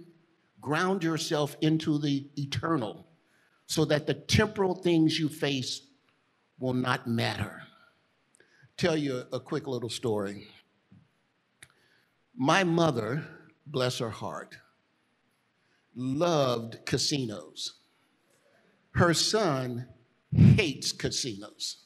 ground 0.61 1.03
yourself 1.03 1.55
into 1.61 1.97
the 1.97 2.29
eternal 2.35 3.07
so 3.65 3.85
that 3.85 4.05
the 4.05 4.13
temporal 4.13 4.75
things 4.75 5.19
you 5.19 5.27
face 5.27 5.81
will 6.59 6.73
not 6.73 7.07
matter. 7.07 7.63
Tell 8.77 8.95
you 8.95 9.23
a 9.33 9.39
quick 9.39 9.67
little 9.67 9.89
story. 9.89 10.47
My 12.35 12.63
mother, 12.63 13.25
bless 13.65 13.97
her 13.99 14.09
heart, 14.09 14.57
loved 15.95 16.85
casinos. 16.85 17.75
Her 18.91 19.13
son 19.13 19.87
hates 20.33 20.91
casinos. 20.91 21.84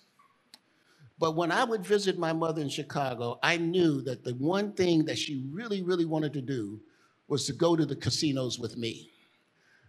But 1.19 1.35
when 1.35 1.51
I 1.51 1.65
would 1.65 1.85
visit 1.85 2.17
my 2.17 2.31
mother 2.31 2.61
in 2.61 2.69
Chicago, 2.69 3.39
I 3.43 3.57
knew 3.57 4.01
that 4.03 4.23
the 4.23 4.33
one 4.35 4.71
thing 4.71 5.05
that 5.05 5.17
she 5.17 5.43
really, 5.51 5.83
really 5.83 6.05
wanted 6.05 6.33
to 6.33 6.41
do 6.41 6.79
was 7.27 7.45
to 7.47 7.53
go 7.53 7.75
to 7.75 7.85
the 7.85 7.95
casinos 7.95 8.57
with 8.57 8.77
me. 8.77 9.11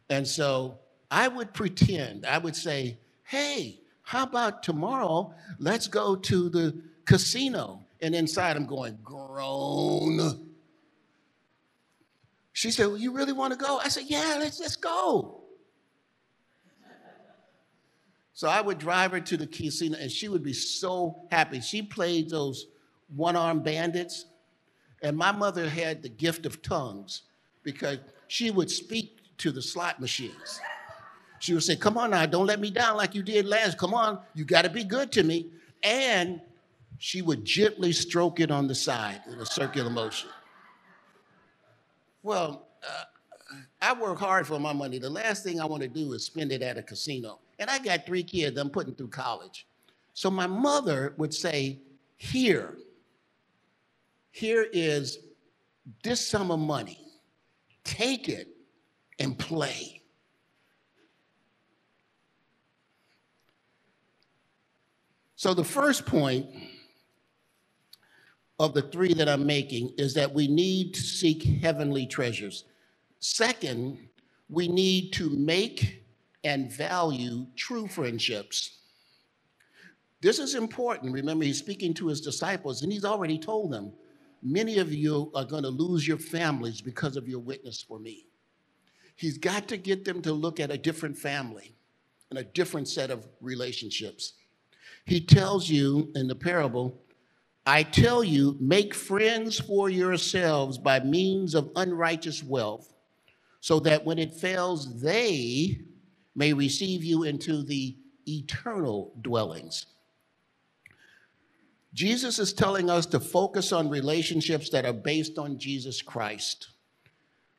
And 0.09 0.27
so 0.27 0.79
I 1.11 1.29
would 1.29 1.55
pretend, 1.55 2.27
I 2.27 2.39
would 2.39 2.57
say, 2.57 2.99
hey, 3.23 3.81
how 4.03 4.25
about 4.25 4.65
tomorrow? 4.65 5.33
Let's 5.61 5.87
go 5.87 6.17
to 6.17 6.49
the 6.49 6.83
casino. 7.05 7.87
And 8.03 8.15
inside 8.15 8.57
I'm 8.57 8.67
going, 8.67 8.99
groan. 9.05 10.49
She 12.53 12.71
said, 12.71 12.89
Well, 12.89 12.99
you 12.99 13.13
really 13.13 13.33
want 13.33 13.53
to 13.53 13.59
go? 13.59 13.79
I 13.79 13.89
said, 13.89 14.05
Yeah, 14.09 14.37
let's, 14.39 14.61
let's 14.61 14.77
go. 14.77 15.40
So 18.41 18.49
I 18.49 18.63
would 18.63 18.79
drive 18.79 19.11
her 19.11 19.21
to 19.21 19.37
the 19.37 19.47
casino 19.47 19.99
and 19.99 20.11
she 20.11 20.27
would 20.31 20.43
be 20.43 20.55
so 20.55 21.15
happy. 21.31 21.61
She 21.61 21.83
played 21.83 22.31
those 22.31 22.69
one 23.15 23.37
armed 23.37 23.65
bandits, 23.65 24.25
and 25.03 25.15
my 25.15 25.31
mother 25.31 25.69
had 25.69 26.03
the 26.03 26.09
gift 26.09 26.47
of 26.47 26.63
tongues 26.63 27.25
because 27.65 27.99
she 28.29 28.51
would 28.51 28.71
speak 28.71 29.19
to 29.37 29.51
the 29.51 29.61
slot 29.61 30.01
machines. 30.01 30.59
She 31.41 31.53
would 31.53 31.65
say, 31.65 31.77
Come 31.77 31.99
on 31.99 32.13
now, 32.13 32.25
don't 32.25 32.47
let 32.47 32.61
me 32.61 32.71
down 32.71 32.97
like 32.97 33.15
you 33.15 33.23
did 33.23 33.45
last. 33.45 33.77
Come 33.77 33.93
on, 33.93 34.19
you 34.35 34.47
got 34.47 34.63
to 34.63 34.71
be 34.71 34.85
good 34.85 35.13
to 35.13 35.23
me. 35.23 35.51
And 35.83 36.41
she 36.97 37.21
would 37.21 37.45
gently 37.45 37.93
stroke 37.93 38.41
it 38.41 38.51
on 38.51 38.69
the 38.69 38.75
side 38.75 39.21
in 39.31 39.39
a 39.39 39.45
circular 39.45 39.91
motion. 39.91 40.31
Well, 42.23 42.69
uh, 42.89 43.05
I 43.83 43.93
work 43.93 44.19
hard 44.19 44.47
for 44.47 44.59
my 44.59 44.73
money. 44.73 44.99
The 44.99 45.11
last 45.11 45.45
thing 45.45 45.61
I 45.61 45.67
want 45.67 45.83
to 45.83 45.91
do 45.91 46.15
is 46.15 46.25
spend 46.25 46.53
it 46.53 46.63
at 46.63 46.79
a 46.79 46.83
casino. 46.83 47.39
And 47.61 47.69
I 47.71 47.79
got 47.79 48.07
three 48.07 48.25
kids 48.25 48.59
I'm 48.59 48.71
putting 48.71 48.95
through 48.95 49.09
college. 49.09 49.67
So 50.15 50.31
my 50.31 50.47
mother 50.47 51.15
would 51.19 51.33
say, 51.33 51.79
Here, 52.17 52.79
here 54.33 54.67
is 54.73 55.19
this 56.03 56.27
sum 56.27 56.51
of 56.51 56.59
money. 56.59 56.99
Take 57.85 58.29
it 58.29 58.49
and 59.19 59.39
play. 59.39 60.01
So 65.37 65.55
the 65.55 65.65
first 65.65 66.07
point 66.07 66.47
of 68.59 68.75
the 68.75 68.83
three 68.83 69.15
that 69.15 69.29
I'm 69.29 69.47
making 69.47 69.95
is 69.97 70.13
that 70.15 70.33
we 70.33 70.47
need 70.49 70.93
to 70.95 71.01
seek 71.01 71.43
heavenly 71.63 72.07
treasures. 72.07 72.65
Second, 73.21 73.99
we 74.51 74.69
need 74.69 75.15
to 75.15 75.31
make 75.31 76.05
and 76.45 76.73
value 76.73 77.47
true 77.57 77.87
friendships. 77.87 78.79
This 80.21 80.39
is 80.39 80.55
important. 80.55 81.13
Remember, 81.13 81.45
he's 81.45 81.59
speaking 81.59 81.95
to 81.95 82.09
his 82.09 82.21
disciples, 82.21 82.83
and 82.83 82.93
he's 82.93 83.05
already 83.05 83.39
told 83.39 83.73
them 83.73 83.93
many 84.43 84.79
of 84.79 84.93
you 84.93 85.31
are 85.35 85.45
going 85.45 85.63
to 85.63 85.71
lose 85.71 86.07
your 86.07 86.19
families 86.19 86.81
because 86.81 87.17
of 87.17 87.29
your 87.29 87.41
witness 87.41 87.83
for 87.83 87.99
me. 87.99 88.27
He's 89.17 89.39
got 89.39 89.69
to 89.69 89.77
get 89.77 90.05
them 90.05 90.23
to 90.23 90.33
look 90.33 90.61
at 90.61 90.71
a 90.71 90.79
different 90.79 91.17
family 91.17 91.75
and 92.31 92.39
a 92.39 92.45
different 92.45 92.89
set 92.89 93.11
of 93.11 93.27
relationships. 93.41 94.35
He 95.05 95.21
tells 95.21 95.69
you 95.69 96.11
in 96.15 96.27
the 96.27 96.35
parable 96.35 97.03
I 97.67 97.83
tell 97.83 98.25
you, 98.25 98.57
make 98.59 98.95
friends 98.95 99.61
for 99.61 99.91
yourselves 99.91 100.79
by 100.79 101.01
means 101.01 101.55
of 101.55 101.71
unrighteous 101.77 102.43
wealth, 102.43 102.93
so 103.61 103.79
that 103.81 104.05
when 104.05 104.19
it 104.19 104.33
fails, 104.33 105.01
they 105.01 105.81
may 106.41 106.55
receive 106.55 107.05
you 107.05 107.25
into 107.25 107.63
the 107.63 107.95
eternal 108.27 109.13
dwellings. 109.21 109.85
Jesus 111.93 112.39
is 112.39 112.55
telling 112.55 112.89
us 112.89 113.05
to 113.05 113.21
focus 113.21 113.73
on 113.73 113.91
relationships 113.91 114.71
that 114.71 114.87
are 114.87 114.95
based 114.95 115.37
on 115.37 115.59
Jesus 115.59 116.01
Christ. 116.01 116.69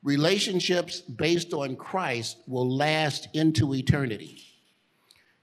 Relationships 0.01 1.01
based 1.01 1.53
on 1.53 1.75
Christ 1.75 2.37
will 2.47 2.75
last 2.75 3.27
into 3.35 3.75
eternity. 3.75 4.41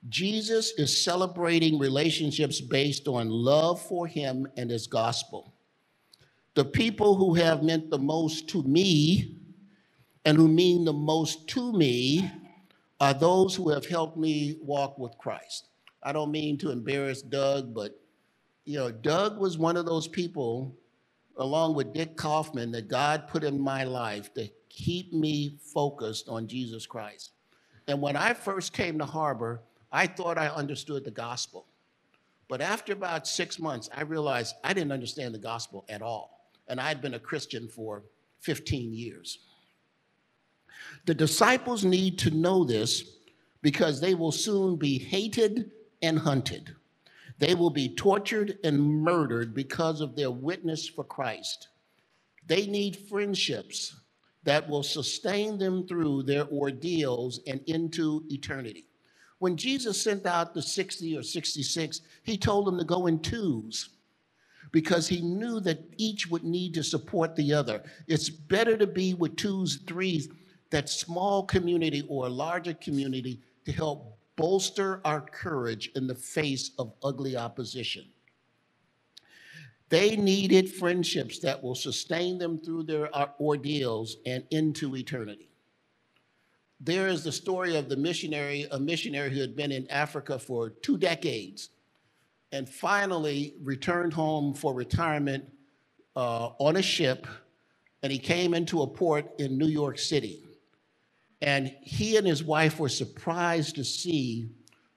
Jesus 0.08 0.72
is 0.76 1.04
celebrating 1.04 1.78
relationships 1.78 2.60
based 2.60 3.06
on 3.06 3.28
love 3.28 3.80
for 3.80 4.08
him 4.08 4.48
and 4.56 4.68
his 4.68 4.88
gospel. 4.88 5.54
The 6.54 6.64
people 6.64 7.14
who 7.14 7.34
have 7.34 7.62
meant 7.62 7.88
the 7.88 7.98
most 7.98 8.48
to 8.48 8.64
me 8.64 9.36
and 10.24 10.36
who 10.36 10.48
mean 10.48 10.84
the 10.84 10.92
most 10.92 11.46
to 11.50 11.72
me 11.72 12.28
are 13.00 13.14
those 13.14 13.54
who 13.54 13.68
have 13.70 13.86
helped 13.86 14.16
me 14.16 14.56
walk 14.60 14.98
with 14.98 15.16
Christ. 15.18 15.68
I 16.02 16.12
don't 16.12 16.30
mean 16.30 16.58
to 16.58 16.70
embarrass 16.70 17.22
Doug, 17.22 17.74
but 17.74 18.00
you 18.64 18.78
know, 18.78 18.90
Doug 18.90 19.38
was 19.38 19.56
one 19.56 19.76
of 19.76 19.86
those 19.86 20.08
people, 20.08 20.76
along 21.36 21.74
with 21.74 21.94
Dick 21.94 22.16
Kaufmann, 22.16 22.70
that 22.72 22.88
God 22.88 23.28
put 23.28 23.44
in 23.44 23.58
my 23.58 23.84
life 23.84 24.32
to 24.34 24.48
keep 24.68 25.12
me 25.12 25.58
focused 25.60 26.28
on 26.28 26.46
Jesus 26.46 26.86
Christ. 26.86 27.32
And 27.86 28.02
when 28.02 28.16
I 28.16 28.34
first 28.34 28.72
came 28.72 28.98
to 28.98 29.06
Harbor, 29.06 29.62
I 29.90 30.06
thought 30.06 30.36
I 30.36 30.48
understood 30.48 31.04
the 31.04 31.10
gospel. 31.10 31.66
But 32.48 32.60
after 32.60 32.92
about 32.92 33.26
six 33.26 33.58
months, 33.58 33.88
I 33.94 34.02
realized 34.02 34.56
I 34.64 34.72
didn't 34.72 34.92
understand 34.92 35.34
the 35.34 35.38
gospel 35.38 35.84
at 35.88 36.02
all. 36.02 36.50
And 36.68 36.80
I'd 36.80 37.00
been 37.00 37.14
a 37.14 37.18
Christian 37.18 37.68
for 37.68 38.02
15 38.40 38.92
years. 38.92 39.38
The 41.06 41.14
disciples 41.14 41.84
need 41.84 42.18
to 42.20 42.30
know 42.30 42.64
this 42.64 43.04
because 43.62 44.00
they 44.00 44.14
will 44.14 44.32
soon 44.32 44.76
be 44.76 44.98
hated 44.98 45.70
and 46.02 46.18
hunted. 46.18 46.74
They 47.38 47.54
will 47.54 47.70
be 47.70 47.94
tortured 47.94 48.58
and 48.64 49.02
murdered 49.02 49.54
because 49.54 50.00
of 50.00 50.16
their 50.16 50.30
witness 50.30 50.88
for 50.88 51.04
Christ. 51.04 51.68
They 52.46 52.66
need 52.66 52.96
friendships 52.96 53.94
that 54.44 54.68
will 54.68 54.82
sustain 54.82 55.58
them 55.58 55.86
through 55.86 56.22
their 56.22 56.46
ordeals 56.48 57.40
and 57.46 57.60
into 57.66 58.24
eternity. 58.28 58.86
When 59.38 59.56
Jesus 59.56 60.02
sent 60.02 60.26
out 60.26 60.54
the 60.54 60.62
60 60.62 61.16
or 61.16 61.22
66, 61.22 62.00
he 62.24 62.36
told 62.36 62.66
them 62.66 62.78
to 62.78 62.84
go 62.84 63.06
in 63.06 63.20
twos 63.20 63.90
because 64.72 65.08
he 65.08 65.20
knew 65.20 65.60
that 65.60 65.84
each 65.96 66.28
would 66.28 66.44
need 66.44 66.74
to 66.74 66.82
support 66.82 67.36
the 67.36 67.52
other. 67.52 67.82
It's 68.06 68.28
better 68.28 68.76
to 68.76 68.86
be 68.86 69.14
with 69.14 69.36
twos, 69.36 69.78
threes, 69.86 70.28
that 70.70 70.88
small 70.88 71.44
community 71.44 72.04
or 72.08 72.26
a 72.26 72.30
larger 72.30 72.74
community 72.74 73.40
to 73.64 73.72
help 73.72 74.18
bolster 74.36 75.00
our 75.04 75.20
courage 75.20 75.90
in 75.96 76.06
the 76.06 76.14
face 76.14 76.70
of 76.78 76.92
ugly 77.02 77.36
opposition. 77.36 78.04
They 79.88 80.16
needed 80.16 80.70
friendships 80.70 81.38
that 81.40 81.62
will 81.62 81.74
sustain 81.74 82.38
them 82.38 82.58
through 82.58 82.84
their 82.84 83.14
uh, 83.16 83.28
ordeals 83.40 84.16
and 84.26 84.44
into 84.50 84.96
eternity 84.96 85.48
there 86.80 87.08
is 87.08 87.24
the 87.24 87.32
story 87.32 87.76
of 87.76 87.88
the 87.88 87.96
missionary, 87.96 88.66
a 88.70 88.78
missionary 88.78 89.30
who 89.30 89.40
had 89.40 89.56
been 89.56 89.72
in 89.72 89.90
Africa 89.90 90.38
for 90.38 90.70
two 90.70 90.96
decades 90.96 91.70
and 92.52 92.68
finally 92.68 93.54
returned 93.62 94.12
home 94.12 94.54
for 94.54 94.72
retirement 94.72 95.44
uh, 96.14 96.50
on 96.58 96.76
a 96.76 96.82
ship. 96.82 97.26
And 98.02 98.12
he 98.12 98.18
came 98.18 98.54
into 98.54 98.82
a 98.82 98.86
port 98.86 99.28
in 99.38 99.58
New 99.58 99.66
York 99.66 99.98
City. 99.98 100.44
And 101.40 101.74
he 101.82 102.16
and 102.16 102.26
his 102.26 102.42
wife 102.42 102.80
were 102.80 102.88
surprised 102.88 103.76
to 103.76 103.84
see 103.84 104.50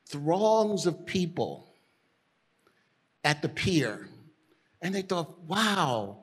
throngs 0.08 0.86
of 0.86 1.06
people 1.06 1.72
at 3.24 3.42
the 3.42 3.50
pier. 3.50 4.10
And 4.82 4.96
they 4.96 5.04
thought, 5.04 5.40
wow, 5.42 6.18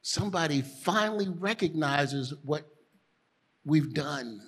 somebody 0.00 0.62
finally 0.62 1.28
recognizes 1.28 2.32
what 2.42 2.66
we've 3.64 3.92
done. 3.92 4.40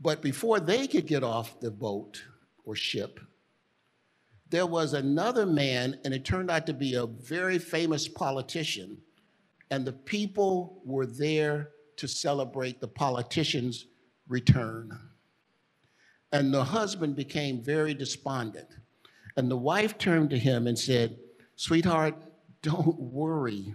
But 0.00 0.20
before 0.20 0.60
they 0.60 0.86
could 0.86 1.06
get 1.06 1.22
off 1.22 1.60
the 1.60 1.70
boat 1.70 2.22
or 2.64 2.74
ship, 2.74 3.20
there 4.50 4.66
was 4.66 4.92
another 4.92 5.46
man, 5.46 5.98
and 6.04 6.12
it 6.12 6.26
turned 6.26 6.50
out 6.50 6.66
to 6.66 6.74
be 6.74 6.94
a 6.94 7.06
very 7.06 7.58
famous 7.58 8.06
politician. 8.06 8.98
And 9.70 9.86
the 9.86 9.92
people 9.92 10.82
were 10.84 11.06
there 11.06 11.70
to 11.96 12.08
celebrate 12.08 12.80
the 12.80 12.88
politician's 12.88 13.86
return. 14.28 14.98
And 16.32 16.52
the 16.52 16.64
husband 16.64 17.16
became 17.16 17.62
very 17.62 17.94
despondent. 17.94 18.68
And 19.36 19.50
the 19.50 19.56
wife 19.56 19.98
turned 19.98 20.30
to 20.30 20.38
him 20.38 20.66
and 20.66 20.78
said, 20.78 21.16
Sweetheart, 21.56 22.14
don't 22.62 22.98
worry. 22.98 23.74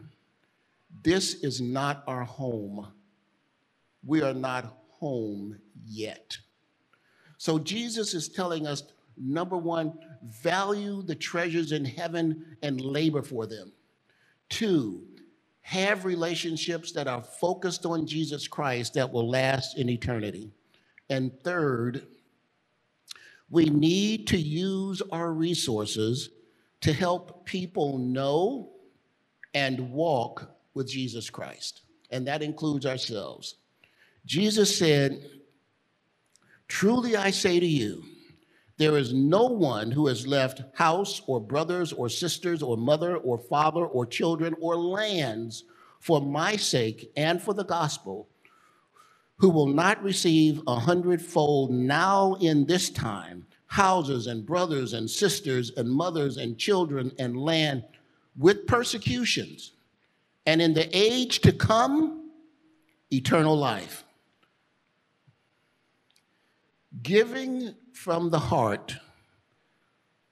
This 1.04 1.36
is 1.36 1.62
not 1.62 2.04
our 2.08 2.24
home. 2.24 2.88
We 4.06 4.22
are 4.22 4.34
not 4.34 4.78
home 4.90 5.60
yet. 5.86 6.38
So 7.38 7.60
Jesus 7.60 8.14
is 8.14 8.30
telling 8.30 8.66
us 8.66 8.84
number 9.18 9.58
one, 9.58 9.98
value 10.24 11.02
the 11.02 11.16
treasures 11.16 11.72
in 11.72 11.86
heaven 11.86 12.58
and 12.62 12.80
labor 12.80 13.22
for 13.22 13.46
them. 13.46 13.72
Two, 14.50 15.04
have 15.68 16.06
relationships 16.06 16.94
that 16.94 17.10
are 17.10 17.22
focused 17.22 17.86
on 17.86 18.08
Jesus 18.08 18.48
Christ 18.48 18.94
that 18.94 19.12
will 19.12 19.30
last 19.30 19.78
in 19.78 19.90
eternity. 19.90 20.50
And 21.10 21.38
third, 21.42 22.08
we 23.50 23.66
need 23.66 24.28
to 24.28 24.38
use 24.38 25.02
our 25.12 25.34
resources 25.34 26.30
to 26.80 26.94
help 26.94 27.46
people 27.46 27.98
know 27.98 28.70
and 29.54 29.92
walk 29.92 30.50
with 30.74 30.88
Jesus 30.88 31.30
Christ. 31.30 31.82
And 32.12 32.26
that 32.28 32.42
includes 32.42 32.86
ourselves. 32.86 33.56
Jesus 34.26 34.74
said, 34.74 35.30
Truly 36.70 37.18
I 37.18 37.30
say 37.32 37.60
to 37.60 37.68
you, 37.68 38.06
there 38.78 38.98
is 38.98 39.14
no 39.14 39.46
one 39.46 39.92
who 39.92 40.08
has 40.08 40.28
left 40.28 40.62
house 40.76 41.22
or 41.28 41.42
brothers 41.42 41.92
or 41.92 42.10
sisters 42.10 42.62
or 42.62 42.78
mother 42.78 43.18
or 43.18 43.38
father 43.38 43.86
or 43.86 44.06
children 44.06 44.56
or 44.60 44.76
lands 44.76 45.64
for 46.00 46.22
my 46.22 46.56
sake 46.56 47.12
and 47.18 47.42
for 47.42 47.54
the 47.54 47.66
gospel 47.66 48.30
who 49.38 49.50
will 49.50 49.68
not 49.68 50.02
receive 50.04 50.62
a 50.68 50.76
hundredfold 50.76 51.72
now 51.72 52.36
in 52.36 52.66
this 52.66 52.90
time 52.90 53.46
houses 53.68 54.28
and 54.28 54.46
brothers 54.46 54.94
and 54.94 55.10
sisters 55.10 55.72
and 55.78 55.90
mothers 55.90 56.38
and 56.38 56.58
children 56.58 57.12
and 57.20 57.38
land 57.38 57.84
with 58.38 58.68
persecutions, 58.68 59.74
and 60.46 60.62
in 60.62 60.74
the 60.74 60.90
age 60.96 61.40
to 61.40 61.52
come, 61.52 62.30
eternal 63.12 63.58
life. 63.58 64.06
Giving 67.04 67.76
from 67.94 68.30
the 68.30 68.40
heart 68.40 68.96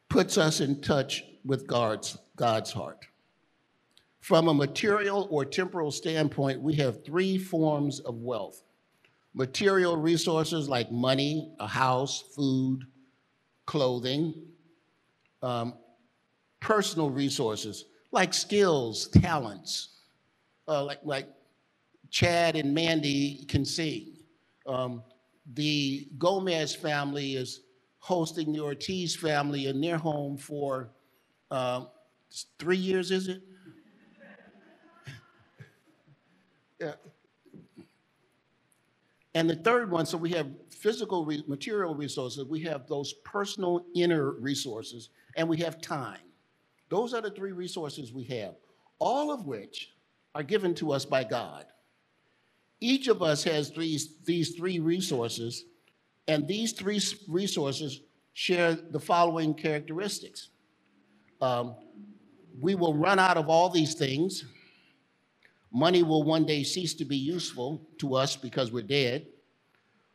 puts 0.10 0.38
us 0.38 0.62
in 0.62 0.82
touch 0.82 1.24
with 1.44 1.68
God's, 1.68 2.18
God's 2.36 2.72
heart. 2.72 3.06
From 4.22 4.48
a 4.48 4.54
material 4.54 5.28
or 5.30 5.46
temporal 5.46 5.92
standpoint, 5.92 6.62
we 6.62 6.74
have 6.76 7.04
three 7.06 7.38
forms 7.38 8.00
of 8.00 8.16
wealth 8.16 8.64
material 9.36 9.98
resources 9.98 10.70
like 10.70 10.90
money, 10.92 11.54
a 11.60 11.68
house, 11.68 12.24
food, 12.36 12.86
clothing, 13.66 14.34
um, 15.44 15.74
personal 16.62 17.10
resources 17.10 17.86
like 18.16 18.34
skills, 18.34 19.10
talents, 19.10 19.90
uh, 20.70 20.84
like, 20.84 21.00
like 21.04 21.28
Chad 22.10 22.56
and 22.56 22.74
Mandy 22.74 23.44
can 23.50 23.66
sing. 23.66 24.14
Um, 24.66 25.04
the 25.54 26.08
Gomez 26.18 26.76
family 26.76 27.36
is 27.36 27.62
hosting 28.00 28.54
the 28.54 28.60
Ortiz 28.60 29.16
family 29.16 29.68
in 29.68 29.82
their 29.82 29.98
home 29.98 30.38
for 30.38 30.92
uh, 31.52 31.86
three 32.60 32.78
years, 32.78 33.12
is 33.12 33.28
it? 33.28 33.42
yeah. 36.80 36.94
And 39.34 39.50
the 39.50 39.56
third 39.56 39.92
one, 39.92 40.06
so 40.06 40.18
we 40.18 40.32
have 40.32 40.48
physical 40.70 41.26
re 41.26 41.44
material 41.48 41.94
resources, 41.94 42.46
we 42.46 42.62
have 42.62 42.88
those 42.88 43.14
personal 43.26 43.86
inner 43.94 44.32
resources, 44.32 45.10
and 45.36 45.48
we 45.48 45.58
have 45.58 45.82
time. 45.82 46.20
Those 46.90 47.14
are 47.14 47.22
the 47.22 47.32
three 47.32 47.52
resources 47.52 48.14
we 48.14 48.24
have, 48.26 48.56
all 49.00 49.32
of 49.32 49.46
which 49.46 49.94
are 50.34 50.44
given 50.44 50.74
to 50.76 50.92
us 50.92 51.06
by 51.06 51.24
God. 51.24 51.66
Each 52.86 53.08
of 53.08 53.24
us 53.24 53.44
has 53.46 53.72
these, 53.72 54.10
these 54.26 54.52
three 54.52 54.78
resources, 54.78 55.66
and 56.28 56.48
these 56.48 56.72
three 56.72 57.02
resources 57.28 58.02
share 58.34 58.76
the 58.76 59.00
following 59.00 59.56
characteristics. 59.56 60.50
Um, 61.42 61.78
we 62.60 62.76
will 62.76 62.94
run 62.94 63.18
out 63.18 63.38
of 63.38 63.50
all 63.50 63.70
these 63.70 63.96
things. 63.96 64.46
Money 65.74 66.04
will 66.04 66.22
one 66.22 66.46
day 66.46 66.62
cease 66.62 66.94
to 66.94 67.06
be 67.06 67.18
useful 67.18 67.82
to 67.98 68.14
us 68.14 68.36
because 68.36 68.72
we're 68.72 68.84
dead. 68.84 69.26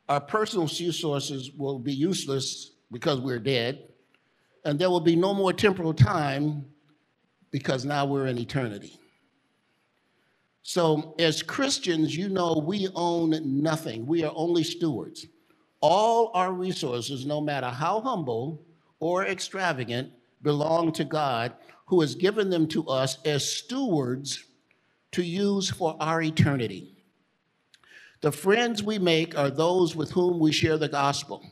Our 0.08 0.20
personal 0.20 0.68
resources 0.68 1.50
will 1.50 1.80
be 1.80 1.92
useless 1.92 2.70
because 2.92 3.20
we're 3.20 3.40
dead. 3.40 3.88
And 4.64 4.78
there 4.78 4.90
will 4.90 5.00
be 5.00 5.16
no 5.16 5.34
more 5.34 5.52
temporal 5.52 5.92
time 5.92 6.66
because 7.50 7.84
now 7.84 8.06
we're 8.06 8.28
in 8.28 8.38
eternity. 8.38 8.96
So, 10.62 11.14
as 11.18 11.42
Christians, 11.42 12.16
you 12.16 12.28
know 12.28 12.62
we 12.64 12.88
own 12.94 13.62
nothing. 13.62 14.06
We 14.06 14.24
are 14.24 14.32
only 14.34 14.62
stewards. 14.62 15.26
All 15.80 16.30
our 16.34 16.52
resources, 16.52 17.24
no 17.24 17.40
matter 17.40 17.68
how 17.68 18.00
humble 18.00 18.62
or 18.98 19.26
extravagant, 19.26 20.12
belong 20.42 20.92
to 20.92 21.04
God, 21.04 21.54
who 21.86 22.02
has 22.02 22.14
given 22.14 22.50
them 22.50 22.66
to 22.68 22.86
us 22.88 23.18
as 23.24 23.50
stewards 23.50 24.44
to 25.12 25.22
use 25.22 25.70
for 25.70 25.96
our 25.98 26.22
eternity. 26.22 26.94
The 28.20 28.30
friends 28.32 28.82
we 28.82 28.98
make 28.98 29.36
are 29.36 29.50
those 29.50 29.96
with 29.96 30.10
whom 30.10 30.38
we 30.38 30.52
share 30.52 30.76
the 30.76 30.88
gospel, 30.88 31.42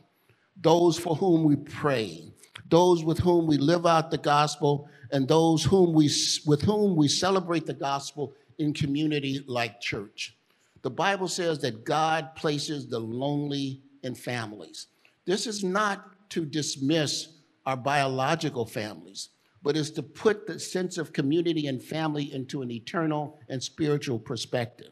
those 0.55 0.99
for 0.99 1.15
whom 1.15 1.43
we 1.43 1.55
pray, 1.55 2.31
those 2.69 3.03
with 3.03 3.17
whom 3.17 3.47
we 3.47 3.57
live 3.57 3.87
out 3.87 4.11
the 4.11 4.19
gospel, 4.19 4.87
and 5.11 5.27
those 5.27 5.63
whom 5.63 5.93
we, 5.93 6.11
with 6.45 6.61
whom 6.61 6.95
we 6.95 7.07
celebrate 7.07 7.65
the 7.65 7.73
gospel 7.73 8.33
in 8.59 8.73
community 8.73 9.43
like 9.47 9.81
church. 9.81 10.35
The 10.81 10.89
Bible 10.89 11.27
says 11.27 11.59
that 11.59 11.83
God 11.83 12.35
places 12.35 12.87
the 12.87 12.99
lonely 12.99 13.81
in 14.03 14.15
families. 14.15 14.87
This 15.25 15.47
is 15.47 15.63
not 15.63 16.29
to 16.29 16.45
dismiss 16.45 17.29
our 17.65 17.75
biological 17.77 18.65
families, 18.65 19.29
but 19.61 19.75
is 19.75 19.91
to 19.91 20.03
put 20.03 20.47
the 20.47 20.59
sense 20.59 20.97
of 20.97 21.11
community 21.11 21.67
and 21.67 21.81
family 21.83 22.33
into 22.33 22.61
an 22.61 22.71
eternal 22.71 23.39
and 23.49 23.61
spiritual 23.61 24.19
perspective. 24.19 24.91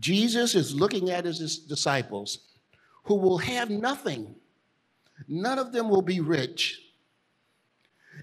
Jesus 0.00 0.54
is 0.54 0.74
looking 0.74 1.10
at 1.10 1.24
his 1.24 1.58
disciples 1.58 2.50
who 3.04 3.14
will 3.16 3.38
have 3.38 3.68
nothing, 3.70 4.34
none 5.26 5.58
of 5.58 5.72
them 5.72 5.88
will 5.88 6.02
be 6.02 6.20
rich, 6.20 6.80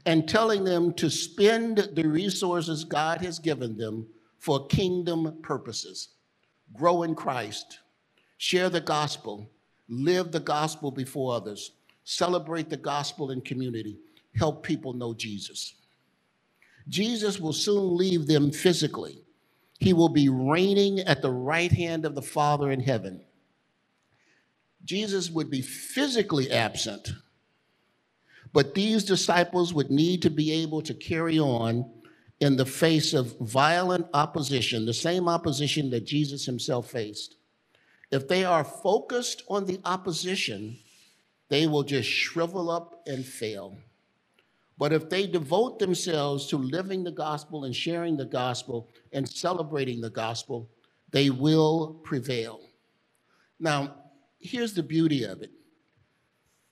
and 0.05 0.27
telling 0.27 0.63
them 0.63 0.93
to 0.93 1.09
spend 1.09 1.89
the 1.93 2.07
resources 2.07 2.83
God 2.83 3.21
has 3.21 3.39
given 3.39 3.77
them 3.77 4.07
for 4.39 4.67
kingdom 4.67 5.39
purposes. 5.41 6.09
Grow 6.73 7.03
in 7.03 7.15
Christ, 7.15 7.79
share 8.37 8.69
the 8.69 8.81
gospel, 8.81 9.49
live 9.87 10.31
the 10.31 10.39
gospel 10.39 10.91
before 10.91 11.33
others, 11.35 11.71
celebrate 12.03 12.69
the 12.69 12.77
gospel 12.77 13.31
in 13.31 13.41
community, 13.41 13.97
help 14.35 14.63
people 14.63 14.93
know 14.93 15.13
Jesus. 15.13 15.75
Jesus 16.87 17.39
will 17.39 17.53
soon 17.53 17.97
leave 17.97 18.27
them 18.27 18.51
physically. 18.51 19.23
He 19.79 19.93
will 19.93 20.09
be 20.09 20.29
reigning 20.29 20.99
at 21.01 21.21
the 21.21 21.31
right 21.31 21.71
hand 21.71 22.05
of 22.05 22.15
the 22.15 22.21
Father 22.21 22.71
in 22.71 22.79
heaven. 22.79 23.21
Jesus 24.83 25.31
would 25.31 25.49
be 25.49 25.61
physically 25.61 26.51
absent, 26.51 27.09
but 28.53 28.75
these 28.75 29.03
disciples 29.03 29.73
would 29.73 29.89
need 29.89 30.21
to 30.21 30.29
be 30.29 30.51
able 30.51 30.81
to 30.83 30.93
carry 30.93 31.39
on 31.39 31.91
in 32.39 32.55
the 32.55 32.65
face 32.65 33.13
of 33.13 33.37
violent 33.39 34.07
opposition, 34.13 34.85
the 34.85 34.93
same 34.93 35.29
opposition 35.29 35.89
that 35.89 36.05
Jesus 36.05 36.45
himself 36.45 36.89
faced. 36.89 37.37
If 38.11 38.27
they 38.27 38.43
are 38.43 38.63
focused 38.63 39.43
on 39.49 39.65
the 39.65 39.79
opposition, 39.85 40.77
they 41.49 41.67
will 41.67 41.83
just 41.83 42.09
shrivel 42.09 42.69
up 42.69 43.01
and 43.07 43.25
fail. 43.25 43.77
But 44.77 44.91
if 44.91 45.09
they 45.09 45.25
devote 45.25 45.79
themselves 45.79 46.47
to 46.47 46.57
living 46.57 47.03
the 47.03 47.11
gospel 47.11 47.63
and 47.63 47.75
sharing 47.75 48.17
the 48.17 48.25
gospel 48.25 48.89
and 49.13 49.27
celebrating 49.27 50.01
the 50.01 50.09
gospel, 50.09 50.69
they 51.11 51.29
will 51.29 52.01
prevail. 52.03 52.59
Now, 53.59 53.95
here's 54.39 54.73
the 54.73 54.83
beauty 54.83 55.23
of 55.23 55.41
it. 55.41 55.51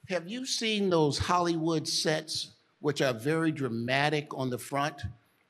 Have 0.09 0.27
you 0.27 0.45
seen 0.45 0.89
those 0.89 1.17
Hollywood 1.17 1.87
sets 1.87 2.55
which 2.79 3.01
are 3.01 3.13
very 3.13 3.53
dramatic 3.53 4.27
on 4.33 4.49
the 4.49 4.57
front, 4.57 5.01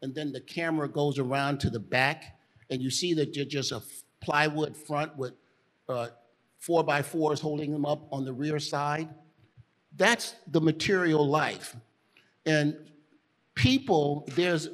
and 0.03 0.13
then 0.13 0.33
the 0.33 0.41
camera 0.41 0.89
goes 0.89 1.17
around 1.17 1.61
to 1.61 1.69
the 1.69 1.79
back, 1.79 2.37
and 2.69 2.81
you 2.81 2.91
see 2.91 3.13
that 3.13 3.35
you're 3.35 3.45
just 3.45 3.71
a 3.71 3.81
plywood 4.21 4.75
front 4.75 5.17
with 5.17 5.33
uh, 5.87 6.09
four 6.59 6.83
by 6.83 7.01
fours 7.01 7.39
holding 7.39 7.71
them 7.71 7.85
up 7.85 8.05
on 8.11 8.25
the 8.25 8.33
rear 8.33 8.59
side. 8.59 9.07
That's 9.95 10.35
the 10.47 10.59
material 10.59 11.25
life. 11.25 11.75
And 12.45 12.75
people, 13.55 14.27
there's, 14.35 14.69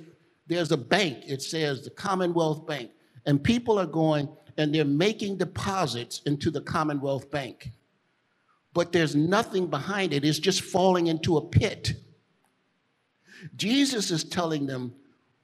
there's 0.47 0.71
a 0.71 0.77
bank, 0.77 1.19
it 1.27 1.43
says 1.43 1.83
the 1.83 1.91
Commonwealth 1.91 2.65
Bank, 2.65 2.89
and 3.27 3.43
people 3.43 3.79
are 3.79 3.85
going 3.85 4.29
and 4.57 4.73
they're 4.73 4.83
making 4.83 5.37
deposits 5.37 6.21
into 6.25 6.49
the 6.49 6.61
Commonwealth 6.61 7.29
Bank. 7.29 7.71
But 8.73 8.91
there's 8.91 9.15
nothing 9.15 9.67
behind 9.67 10.11
it, 10.11 10.25
it's 10.25 10.39
just 10.39 10.61
falling 10.61 11.05
into 11.05 11.37
a 11.37 11.45
pit. 11.45 11.93
Jesus 13.55 14.09
is 14.09 14.23
telling 14.23 14.65
them, 14.65 14.95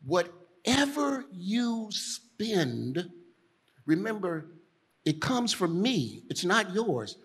whatever 0.06 1.26
you 1.32 1.88
spend, 1.92 3.10
remember, 3.86 4.48
it 5.04 5.22
comes 5.22 5.54
from 5.54 5.82
me, 5.82 6.24
it's 6.30 6.44
not 6.44 6.74
yours. 6.74 7.18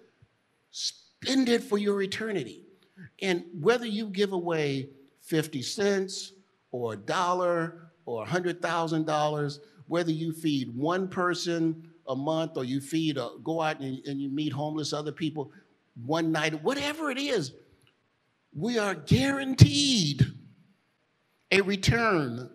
Spend 0.71 1.49
it 1.49 1.63
for 1.63 1.79
your 1.79 2.03
eternity. 2.03 2.65
And 3.23 3.45
whether 3.61 3.87
you 3.87 4.07
give 4.07 4.33
away 4.33 4.91
50 5.23 5.63
cents 5.63 6.33
or 6.71 6.95
a 6.95 6.97
dollar 6.97 7.91
or 8.05 8.27
$100,000, 8.27 9.59
whether 9.87 10.13
you 10.13 10.33
feed 10.33 10.75
one 10.75 11.09
person 11.09 11.91
a 12.07 12.17
month 12.17 12.57
or 12.57 12.65
you 12.65 12.81
feed, 12.81 13.17
a, 13.17 13.31
go 13.43 13.61
out 13.61 13.81
and, 13.81 14.05
and 14.07 14.21
you 14.21 14.29
meet 14.29 14.53
homeless 14.53 14.93
other 14.93 15.13
people 15.13 15.51
one 16.05 16.33
night, 16.33 16.63
whatever 16.63 17.11
it 17.11 17.19
is, 17.19 17.53
we 18.55 18.79
are 18.79 18.95
guaranteed 18.95 20.25
a 21.51 21.61
return. 21.61 22.51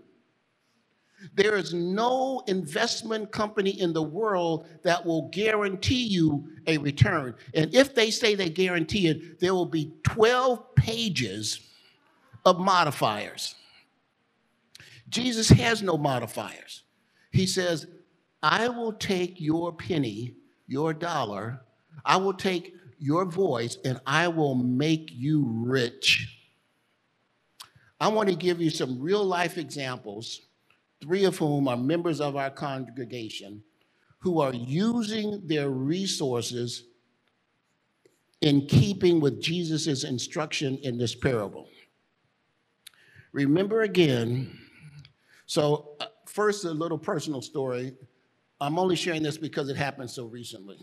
There 1.34 1.56
is 1.56 1.74
no 1.74 2.44
investment 2.48 3.32
company 3.32 3.72
in 3.80 3.94
the 3.94 4.04
world 4.04 4.68
that 4.84 5.06
will 5.06 5.30
guarantee 5.30 6.06
you 6.08 6.48
a 6.68 6.78
return. 6.78 7.36
And 7.54 7.74
if 7.74 7.96
they 7.96 8.12
say 8.12 8.36
they 8.36 8.50
guarantee 8.50 9.08
it, 9.08 9.40
there 9.40 9.54
will 9.54 9.66
be 9.66 9.94
12 10.04 10.76
pages 10.76 11.60
of 12.46 12.60
modifiers. 12.60 13.56
Jesus 15.10 15.50
has 15.50 15.82
no 15.82 15.98
modifiers. 15.98 16.84
He 17.32 17.46
says, 17.46 17.88
I 18.42 18.68
will 18.68 18.94
take 18.94 19.42
your 19.42 19.74
penny, 19.74 20.36
your 20.68 20.94
dollar, 20.94 21.62
I 22.04 22.18
will 22.18 22.34
take 22.34 22.74
your 23.00 23.26
voice, 23.26 23.78
and 23.84 24.00
I 24.06 24.28
will 24.28 24.56
make 24.56 25.10
you 25.12 25.46
rich. 25.48 26.32
I 28.00 28.08
want 28.10 28.30
to 28.30 28.36
give 28.36 28.62
you 28.62 28.70
some 28.70 29.00
real 29.00 29.24
life 29.24 29.58
examples, 29.58 30.42
three 31.06 31.26
of 31.26 31.38
whom 31.38 31.68
are 31.68 31.78
members 31.78 32.20
of 32.20 32.36
our 32.36 32.50
congregation, 32.50 33.62
who 34.18 34.42
are 34.42 34.54
using 34.56 35.40
their 35.46 35.70
resources 35.70 36.86
in 38.42 38.66
keeping 38.66 39.20
with 39.20 39.40
Jesus' 39.40 40.04
instruction 40.04 40.80
in 40.82 40.98
this 40.98 41.14
parable. 41.14 41.70
Remember 43.34 43.84
again, 43.84 44.60
so 45.46 45.92
uh, 46.00 46.06
first, 46.26 46.66
a 46.66 46.72
little 46.72 46.98
personal 46.98 47.42
story. 47.42 47.94
I'm 48.60 48.80
only 48.80 48.96
sharing 48.96 49.22
this 49.22 49.38
because 49.38 49.70
it 49.70 49.78
happened 49.78 50.10
so 50.10 50.26
recently. 50.26 50.80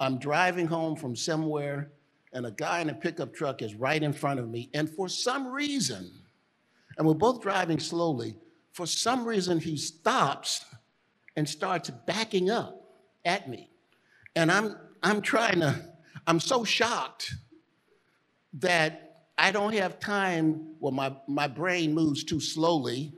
I'm 0.00 0.18
driving 0.18 0.66
home 0.66 0.96
from 0.96 1.14
somewhere, 1.14 1.92
and 2.32 2.44
a 2.44 2.50
guy 2.50 2.80
in 2.80 2.90
a 2.90 2.94
pickup 2.94 3.32
truck 3.32 3.62
is 3.62 3.76
right 3.76 4.02
in 4.02 4.12
front 4.12 4.40
of 4.40 4.48
me, 4.48 4.68
and 4.74 4.90
for 4.90 5.08
some 5.08 5.46
reason, 5.46 6.10
and 6.98 7.06
we're 7.06 7.14
both 7.14 7.40
driving 7.40 7.78
slowly, 7.78 8.34
for 8.74 8.86
some 8.86 9.24
reason, 9.24 9.60
he 9.60 9.76
stops 9.76 10.64
and 11.36 11.48
starts 11.48 11.90
backing 11.90 12.50
up 12.50 12.82
at 13.24 13.48
me. 13.48 13.70
And 14.34 14.50
I'm, 14.50 14.76
I'm 15.00 15.22
trying 15.22 15.60
to, 15.60 15.80
I'm 16.26 16.40
so 16.40 16.64
shocked 16.64 17.34
that 18.54 19.26
I 19.38 19.52
don't 19.52 19.74
have 19.74 20.00
time, 20.00 20.74
well, 20.80 20.90
my, 20.90 21.14
my 21.28 21.46
brain 21.46 21.94
moves 21.94 22.24
too 22.24 22.40
slowly, 22.40 23.12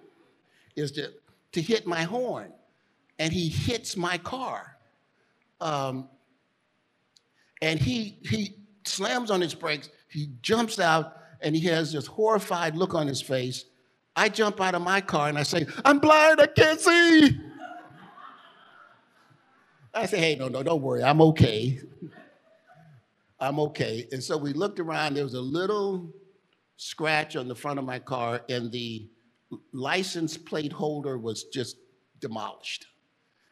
is 0.77 0.92
to, 0.92 1.11
to 1.53 1.62
hit 1.62 1.87
my 1.87 2.03
horn. 2.03 2.53
And 3.19 3.33
he 3.33 3.49
hits 3.49 3.97
my 3.97 4.19
car. 4.19 4.77
Um, 5.62 6.11
and 7.62 7.81
he, 7.81 8.19
he 8.29 8.57
slams 8.85 9.31
on 9.31 9.40
his 9.40 9.55
brakes, 9.55 9.88
he 10.09 10.33
jumps 10.42 10.79
out, 10.79 11.16
and 11.40 11.57
he 11.57 11.66
has 11.69 11.95
this 11.95 12.07
horrified 12.07 12.77
look 12.77 12.95
on 12.95 13.07
his 13.07 13.23
face. 13.23 13.64
I 14.16 14.31
jump 14.31 14.61
out 14.61 14.74
of 14.74 14.83
my 14.83 15.00
car 15.02 15.29
and 15.29 15.38
I 15.38 15.42
say, 15.42 15.66
I'm 15.85 15.98
blind, 15.98 16.40
I 16.40 16.46
can't 16.46 16.81
see. 16.81 17.38
I 19.92 20.07
say, 20.07 20.18
hey, 20.18 20.37
no, 20.37 20.48
no, 20.48 20.62
don't 20.62 20.83
worry, 20.83 21.02
I'm 21.02 21.20
okay. 21.20 21.81
I'm 23.38 23.61
okay. 23.61 24.09
And 24.12 24.22
so 24.22 24.37
we 24.37 24.52
looked 24.55 24.81
around, 24.81 25.14
there 25.14 25.24
was 25.24 25.35
a 25.35 25.40
little 25.40 26.12
scratch 26.76 27.37
on 27.37 27.48
the 27.48 27.55
front 27.55 27.79
of 27.79 27.85
my 27.85 27.98
car, 27.98 28.40
and 28.48 28.72
the 28.72 29.09
license 29.72 30.37
plate 30.37 30.72
holder 30.72 31.18
was 31.18 31.44
just 31.44 31.76
demolished. 32.20 32.87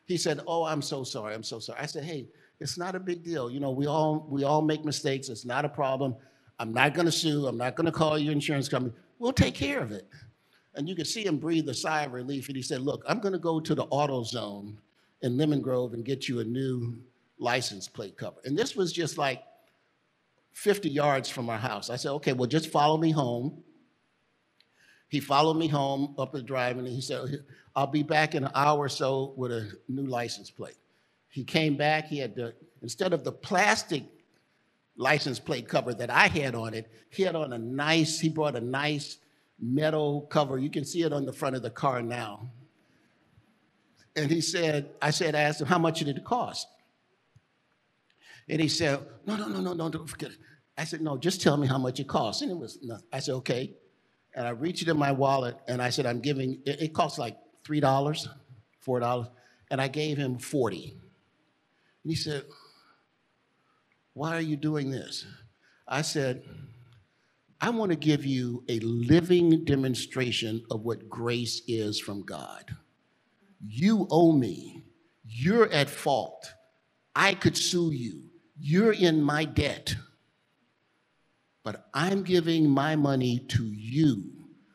He 0.07 0.17
said, 0.17 0.41
Oh, 0.47 0.65
I'm 0.65 0.83
so 0.83 1.05
sorry, 1.05 1.35
I'm 1.35 1.43
so 1.43 1.59
sorry. 1.59 1.81
I 1.81 1.87
said, 1.87 2.05
Hey, 2.05 2.29
it's 2.61 2.79
not 2.79 2.95
a 2.95 3.01
big 3.01 3.23
deal. 3.23 3.51
You 3.51 3.61
know, 3.61 3.71
we 3.71 3.87
all 3.87 4.27
we 4.29 4.45
all 4.45 4.63
make 4.63 4.85
mistakes, 4.85 5.29
it's 5.29 5.45
not 5.45 5.65
a 5.65 5.69
problem. 5.69 6.15
I'm 6.59 6.73
not 6.73 6.95
gonna 6.95 7.13
sue, 7.13 7.47
I'm 7.47 7.57
not 7.57 7.75
gonna 7.75 7.93
call 7.93 8.19
your 8.19 8.33
insurance 8.33 8.69
company. 8.69 8.95
We'll 9.19 9.33
take 9.33 9.55
care 9.55 9.81
of 9.81 9.93
it. 9.93 10.07
And 10.77 10.89
you 10.89 10.95
could 10.95 11.07
see 11.07 11.25
him 11.25 11.39
breathe 11.39 11.69
a 11.69 11.75
sigh 11.75 12.05
of 12.05 12.13
relief, 12.13 12.49
and 12.49 12.57
he 12.57 12.63
said, 12.63 12.81
Look, 12.81 13.05
I'm 13.09 13.21
gonna 13.21 13.39
go 13.39 13.61
to 13.61 13.75
the 13.75 13.87
AutoZone 13.87 14.77
in 15.23 15.37
Lemon 15.37 15.63
Grove 15.63 15.95
and 15.95 16.05
get 16.05 16.29
you 16.29 16.41
a 16.41 16.45
new 16.45 16.97
license 17.39 17.89
plate 17.89 18.17
cover. 18.17 18.37
And 18.45 18.57
this 18.57 18.77
was 18.77 18.93
just 18.93 19.19
like 19.19 19.43
50 20.53 20.89
yards 20.89 21.29
from 21.29 21.51
our 21.51 21.59
house. 21.59 21.91
I 21.91 21.97
said, 21.97 22.13
okay, 22.13 22.33
well, 22.33 22.49
just 22.49 22.71
follow 22.71 22.97
me 22.97 23.11
home. 23.11 23.63
He 25.09 25.21
followed 25.21 25.55
me 25.55 25.69
home 25.69 26.15
up 26.19 26.33
the 26.33 26.43
drive 26.43 26.79
and 26.79 26.87
he 26.87 27.01
said, 27.01 27.45
I'll 27.77 27.89
be 27.89 28.03
back 28.03 28.35
in 28.35 28.45
an 28.45 28.53
hour 28.55 28.79
or 28.79 28.89
so 28.89 29.35
with 29.37 29.51
a 29.51 29.71
new 29.89 30.07
license 30.07 30.51
plate. 30.51 30.77
He 31.29 31.43
came 31.43 31.77
back, 31.77 32.07
he 32.07 32.19
had 32.19 32.37
the, 32.37 32.55
instead 32.83 33.13
of 33.13 33.25
the 33.25 33.33
plastic 33.33 34.05
license 34.97 35.41
plate 35.41 35.69
cover 35.69 35.93
that 35.95 36.11
I 36.11 36.29
had 36.29 36.55
on 36.55 36.75
it, 36.75 36.91
he 37.11 37.25
had 37.25 37.35
on 37.35 37.53
a 37.53 37.59
nice, 37.59 38.21
he 38.21 38.29
brought 38.29 38.55
a 38.55 38.61
nice 38.61 39.19
metal 39.65 40.23
cover. 40.31 40.59
You 40.59 40.71
can 40.71 40.85
see 40.85 41.03
it 41.03 41.13
on 41.13 41.25
the 41.25 41.33
front 41.33 41.57
of 41.57 41.63
the 41.63 41.71
car 41.71 42.03
now. 42.03 42.51
And 44.17 44.31
he 44.31 44.41
said, 44.41 44.91
I 45.03 45.11
said, 45.11 45.35
I 45.35 45.41
asked 45.41 45.61
him, 45.61 45.67
how 45.67 45.79
much 45.79 46.01
did 46.01 46.17
it 46.17 46.25
cost? 46.25 46.69
And 48.49 48.61
he 48.61 48.69
said, 48.69 49.01
No, 49.27 49.37
no, 49.37 49.49
no, 49.49 49.61
no, 49.61 49.73
no, 49.73 49.89
don't 49.89 50.09
forget 50.09 50.31
it. 50.31 50.39
I 50.77 50.85
said, 50.85 51.01
No, 51.01 51.17
just 51.17 51.41
tell 51.41 51.57
me 51.57 51.67
how 51.67 51.79
much 51.79 52.01
it 52.01 52.09
costs. 52.09 52.43
And 52.43 52.51
it 52.51 52.59
was 52.59 52.79
nothing. 52.83 53.07
I 53.13 53.21
said, 53.21 53.35
Okay. 53.37 53.75
And 54.37 54.47
I 54.47 54.51
reached 54.51 54.87
in 54.87 54.99
my 54.99 55.13
wallet 55.13 55.57
and 55.69 55.81
I 55.81 55.91
said, 55.91 56.07
I'm 56.07 56.21
giving, 56.21 56.61
it, 56.67 56.83
it 56.83 56.95
costs 56.95 57.19
like 57.19 57.37
$3, 57.65 58.29
$4. 58.87 59.29
And 59.71 59.81
I 59.81 59.89
gave 59.89 60.19
him 60.19 60.39
40. 60.39 60.91
And 62.03 62.11
he 62.11 62.17
said, 62.17 62.45
Why 64.13 64.37
are 64.37 64.43
you 64.43 64.57
doing 64.57 64.91
this? 64.91 65.25
I 65.87 66.03
said, 66.03 66.43
I 67.65 67.71
want 67.71 67.93
to 67.93 67.97
give 67.97 68.27
you 68.27 68.63
a 68.69 68.79
living 68.81 69.65
demonstration 69.65 70.63
of 70.71 70.83
what 70.83 71.09
grace 71.09 71.63
is 71.67 71.99
from 71.99 72.21
God. 72.21 72.77
You 73.67 74.07
owe 74.11 74.33
me. 74.33 74.85
You're 75.25 75.73
at 75.73 75.89
fault. 75.89 76.53
I 77.17 77.33
could 77.33 77.57
sue 77.57 77.91
you. 77.91 78.25
You're 78.61 78.93
in 78.93 79.23
my 79.23 79.47
debt, 79.47 79.95
but 81.63 81.89
I'm 81.95 82.23
giving 82.23 82.69
my 82.69 82.97
money 82.97 83.39
to 83.49 83.65
you 83.65 84.31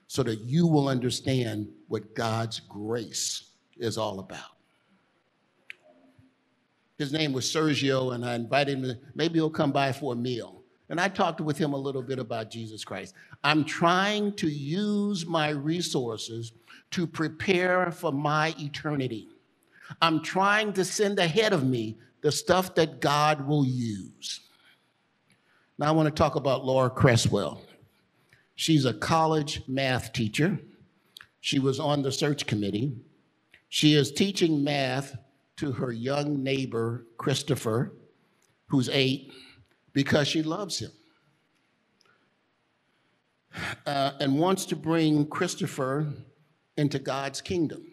so 0.08 0.24
that 0.24 0.40
you 0.40 0.66
will 0.66 0.88
understand 0.88 1.70
what 1.90 2.16
God's 2.16 2.60
grace 2.60 3.52
is 3.78 4.00
all 4.00 4.20
about. 4.20 4.58
His 6.98 7.14
name 7.14 7.34
was 7.34 7.46
Sergio, 7.46 8.16
and 8.16 8.26
I 8.26 8.34
invited 8.34 8.84
him, 8.84 8.98
maybe 9.14 9.36
he'll 9.36 9.52
come 9.52 9.72
by 9.72 9.92
for 9.92 10.14
a 10.14 10.16
meal. 10.16 10.59
And 10.90 11.00
I 11.00 11.08
talked 11.08 11.40
with 11.40 11.58
him 11.58 11.74
a 11.74 11.78
little 11.78 12.02
bit 12.02 12.18
about 12.20 12.50
Jesus 12.50 12.84
Christ. 12.84 13.14
I'm 13.44 13.64
trying 13.64 14.34
to 14.34 14.48
use 14.50 15.26
my 15.26 15.50
resources 15.50 16.52
to 16.92 17.06
prepare 17.06 17.92
for 17.92 18.12
my 18.12 18.56
eternity. 18.58 19.30
I'm 20.02 20.24
trying 20.24 20.74
to 20.74 20.84
send 20.84 21.20
ahead 21.20 21.54
of 21.54 21.64
me 21.64 21.98
the 22.22 22.32
stuff 22.32 22.76
that 22.76 23.00
God 23.00 23.48
will 23.48 23.66
use. 23.66 24.42
Now, 25.78 25.88
I 25.88 25.92
want 25.92 26.08
to 26.08 26.14
talk 26.14 26.36
about 26.36 26.66
Laura 26.66 26.90
Cresswell. 26.90 27.62
She's 28.56 28.86
a 28.86 28.94
college 28.94 29.62
math 29.68 30.12
teacher. 30.12 30.60
She 31.40 31.60
was 31.60 31.80
on 31.80 32.02
the 32.02 32.12
search 32.12 32.46
committee. 32.46 32.98
She 33.70 33.94
is 33.94 34.12
teaching 34.12 34.64
math 34.64 35.16
to 35.58 35.72
her 35.72 35.92
young 35.92 36.44
neighbor, 36.44 37.06
Christopher, 37.18 37.94
who's 38.68 38.90
eight, 38.90 39.32
because 39.94 40.28
she 40.28 40.44
loves 40.44 40.80
him. 40.80 40.92
uh, 43.86 44.12
and 44.20 44.38
wants 44.38 44.66
to 44.66 44.76
bring 44.76 45.26
Christopher 45.28 46.08
into 46.78 47.00
God's 47.00 47.42
kingdom. 47.42 47.86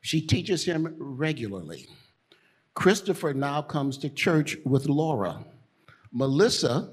She 0.00 0.20
teaches 0.20 0.64
him 0.64 0.94
regularly. 0.98 1.88
Christopher 2.74 3.32
now 3.32 3.62
comes 3.62 3.96
to 3.98 4.08
church 4.08 4.56
with 4.64 4.86
Laura. 4.86 5.44
Melissa, 6.12 6.90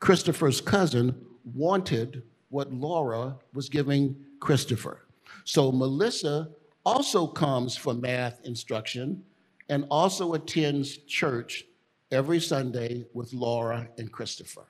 Christopher's 0.00 0.60
cousin, 0.60 1.14
wanted 1.54 2.22
what 2.48 2.72
Laura 2.72 3.36
was 3.52 3.68
giving 3.68 4.16
Christopher. 4.40 5.06
So 5.44 5.72
Melissa 5.72 6.50
also 6.84 7.26
comes 7.26 7.76
for 7.76 7.94
math 7.94 8.40
instruction 8.44 9.24
and 9.68 9.84
also 9.90 10.34
attends 10.34 10.98
church 10.98 11.64
every 12.12 12.38
Sunday 12.38 13.06
with 13.14 13.32
Laura 13.32 13.88
and 13.98 14.12
Christopher. 14.12 14.66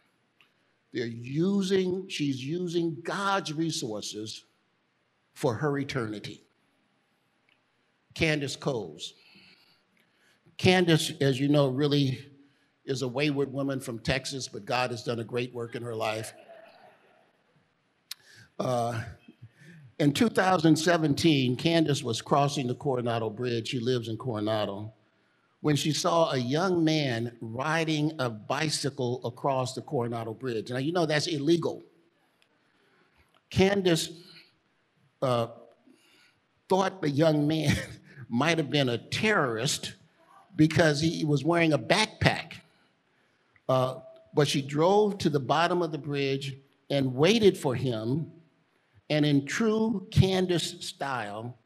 They're 0.93 1.07
using, 1.07 2.09
she's 2.09 2.43
using 2.43 2.97
God's 3.03 3.53
resources 3.53 4.45
for 5.35 5.55
her 5.55 5.79
eternity. 5.79 6.45
Candace 8.15 8.57
Coles. 8.57 9.15
Candace, 10.59 11.13
as 11.21 11.41
you 11.41 11.49
know, 11.49 11.69
really 11.69 12.25
is 12.85 13.03
a 13.03 13.09
wayward 13.09 13.53
woman 13.53 13.81
from 13.81 13.99
Texas, 13.99 14.49
but 14.49 14.65
God 14.65 14.91
has 14.91 15.03
done 15.03 15.21
a 15.21 15.25
great 15.25 15.53
work 15.55 15.75
in 15.75 15.83
her 15.83 15.95
life. 15.95 16.33
Uh, 18.59 19.01
in 19.99 20.13
2017, 20.13 21.57
Candace 21.57 22.03
was 22.03 22.21
crossing 22.21 22.67
the 22.67 22.75
Coronado 22.75 23.31
Bridge. 23.31 23.69
She 23.69 23.81
lives 23.81 24.09
in 24.09 24.17
Coronado. 24.17 24.93
When 25.63 25.77
she 25.77 25.93
saw 25.93 26.33
a 26.33 26.37
young 26.37 26.85
man 26.85 27.37
riding 27.41 28.13
a 28.19 28.29
bicycle 28.29 29.21
across 29.25 29.75
the 29.75 29.81
Coronado 29.83 30.35
Bridge. 30.35 30.71
Now, 30.71 30.79
you 30.79 30.93
know 30.93 31.07
that's 31.07 31.29
illegal. 31.29 31.83
Candace 33.49 34.11
uh, 35.23 35.47
thought 36.69 37.01
the 37.01 37.11
young 37.11 37.47
man 37.47 37.77
might 38.29 38.59
have 38.59 38.71
been 38.71 38.89
a 38.89 38.99
terrorist 38.99 39.95
because 40.57 41.01
he 41.01 41.25
was 41.25 41.45
wearing 41.45 41.73
a 41.73 41.79
backpack. 41.79 42.55
Uh, 43.69 44.01
but 44.35 44.49
she 44.49 44.63
drove 44.63 45.19
to 45.19 45.31
the 45.31 45.41
bottom 45.41 45.83
of 45.83 45.93
the 45.93 45.99
bridge 45.99 46.57
and 46.91 47.15
waited 47.15 47.57
for 47.57 47.75
him, 47.75 48.31
and 49.11 49.25
in 49.25 49.47
true 49.47 50.07
Candace 50.11 50.77
style, 50.81 51.57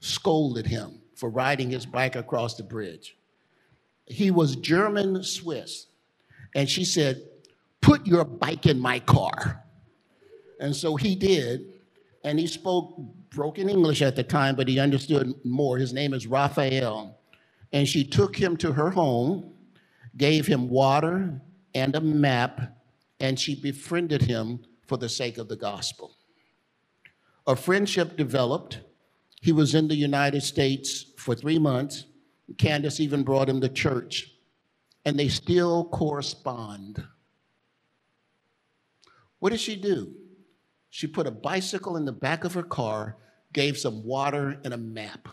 scolded 0.00 0.66
him 0.66 1.00
for 1.14 1.30
riding 1.30 1.70
his 1.70 1.86
bike 1.86 2.16
across 2.16 2.56
the 2.56 2.62
bridge. 2.62 3.17
He 4.08 4.30
was 4.30 4.56
German 4.56 5.22
Swiss, 5.22 5.86
and 6.54 6.68
she 6.68 6.84
said, 6.84 7.22
Put 7.80 8.06
your 8.06 8.24
bike 8.24 8.66
in 8.66 8.78
my 8.78 8.98
car. 9.00 9.64
And 10.60 10.74
so 10.74 10.96
he 10.96 11.14
did, 11.14 11.66
and 12.24 12.38
he 12.38 12.46
spoke 12.46 12.98
broken 13.30 13.68
English 13.68 14.02
at 14.02 14.16
the 14.16 14.22
time, 14.24 14.56
but 14.56 14.68
he 14.68 14.78
understood 14.78 15.32
more. 15.44 15.78
His 15.78 15.92
name 15.92 16.12
is 16.12 16.26
Raphael. 16.26 17.18
And 17.72 17.86
she 17.86 18.04
took 18.04 18.34
him 18.34 18.56
to 18.58 18.72
her 18.72 18.90
home, 18.90 19.52
gave 20.16 20.46
him 20.46 20.68
water 20.68 21.40
and 21.74 21.94
a 21.94 22.00
map, 22.00 22.76
and 23.20 23.38
she 23.38 23.54
befriended 23.54 24.22
him 24.22 24.60
for 24.86 24.96
the 24.96 25.08
sake 25.08 25.38
of 25.38 25.48
the 25.48 25.56
gospel. 25.56 26.16
A 27.46 27.54
friendship 27.54 28.16
developed. 28.16 28.80
He 29.40 29.52
was 29.52 29.74
in 29.74 29.88
the 29.88 29.94
United 29.94 30.42
States 30.42 31.06
for 31.16 31.34
three 31.34 31.58
months. 31.58 32.04
Candace 32.56 33.00
even 33.00 33.22
brought 33.22 33.48
him 33.48 33.60
to 33.60 33.68
church, 33.68 34.32
and 35.04 35.18
they 35.18 35.28
still 35.28 35.84
correspond. 35.86 37.04
What 39.38 39.50
did 39.50 39.60
she 39.60 39.76
do? 39.76 40.14
She 40.90 41.06
put 41.06 41.26
a 41.26 41.30
bicycle 41.30 41.96
in 41.96 42.04
the 42.04 42.12
back 42.12 42.44
of 42.44 42.54
her 42.54 42.62
car, 42.62 43.16
gave 43.52 43.78
some 43.78 44.04
water 44.04 44.58
and 44.64 44.72
a 44.72 44.78
map. 44.78 45.28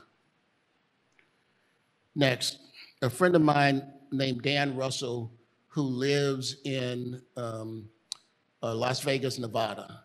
Next, 2.13 2.59
a 3.01 3.09
friend 3.09 3.35
of 3.35 3.41
mine 3.41 3.83
named 4.11 4.41
Dan 4.41 4.75
Russell, 4.75 5.31
who 5.67 5.81
lives 5.81 6.57
in 6.63 7.21
um, 7.35 7.89
uh, 8.63 8.73
Las 8.75 9.01
Vegas, 9.01 9.39
Nevada, 9.39 10.03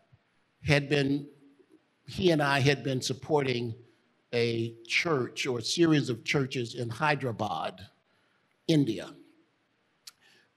had 0.65 0.89
been, 0.89 1.27
he 2.07 2.31
and 2.31 2.43
I 2.43 2.61
had 2.61 2.83
been 2.83 3.01
supporting 3.01 3.75
a 4.33 4.75
church 4.87 5.47
or 5.47 5.59
a 5.59 5.63
series 5.63 6.09
of 6.09 6.25
churches 6.25 6.75
in 6.75 6.89
Hyderabad, 6.89 7.81
India. 8.69 9.15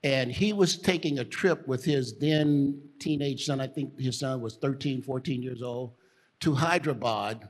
And 0.03 0.31
he 0.31 0.53
was 0.53 0.77
taking 0.77 1.19
a 1.19 1.23
trip 1.23 1.67
with 1.67 1.83
his 1.83 2.17
then 2.17 2.81
teenage 2.99 3.45
son, 3.45 3.61
I 3.61 3.67
think 3.67 3.97
his 3.99 4.19
son 4.19 4.41
was 4.41 4.57
13, 4.57 5.01
14 5.01 5.41
years 5.41 5.61
old, 5.61 5.93
to 6.41 6.53
Hyderabad 6.53 7.49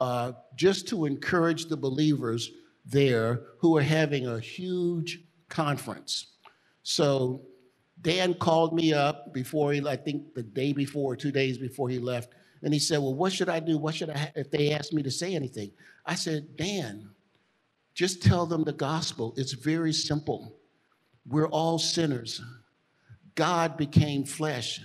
uh, 0.00 0.32
just 0.54 0.86
to 0.88 1.06
encourage 1.06 1.66
the 1.66 1.76
believers 1.76 2.50
there 2.84 3.42
who 3.58 3.70
were 3.70 3.82
having 3.82 4.26
a 4.26 4.38
huge 4.38 5.20
conference. 5.48 6.34
So 6.82 7.42
Dan 8.02 8.34
called 8.34 8.74
me 8.74 8.92
up 8.92 9.32
before 9.32 9.72
he, 9.72 9.86
I 9.86 9.96
think 9.96 10.34
the 10.34 10.42
day 10.42 10.72
before, 10.74 11.16
two 11.16 11.32
days 11.32 11.56
before 11.56 11.88
he 11.88 11.98
left, 11.98 12.34
and 12.64 12.72
he 12.72 12.80
said, 12.80 12.98
Well, 12.98 13.14
what 13.14 13.32
should 13.32 13.50
I 13.50 13.60
do? 13.60 13.76
What 13.76 13.94
should 13.94 14.10
I, 14.10 14.32
if 14.34 14.50
they 14.50 14.72
ask 14.72 14.92
me 14.92 15.02
to 15.02 15.10
say 15.10 15.34
anything? 15.34 15.70
I 16.06 16.14
said, 16.14 16.56
Dan, 16.56 17.10
just 17.92 18.22
tell 18.22 18.46
them 18.46 18.64
the 18.64 18.72
gospel. 18.72 19.34
It's 19.36 19.52
very 19.52 19.92
simple. 19.92 20.56
We're 21.26 21.48
all 21.48 21.78
sinners. 21.78 22.40
God 23.34 23.76
became 23.76 24.24
flesh, 24.24 24.80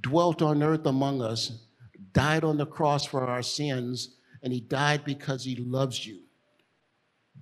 dwelt 0.00 0.40
on 0.40 0.62
earth 0.62 0.86
among 0.86 1.20
us, 1.20 1.66
died 2.12 2.42
on 2.42 2.56
the 2.56 2.66
cross 2.66 3.04
for 3.04 3.26
our 3.26 3.42
sins, 3.42 4.16
and 4.42 4.52
he 4.52 4.60
died 4.60 5.04
because 5.04 5.44
he 5.44 5.56
loves 5.56 6.06
you. 6.06 6.20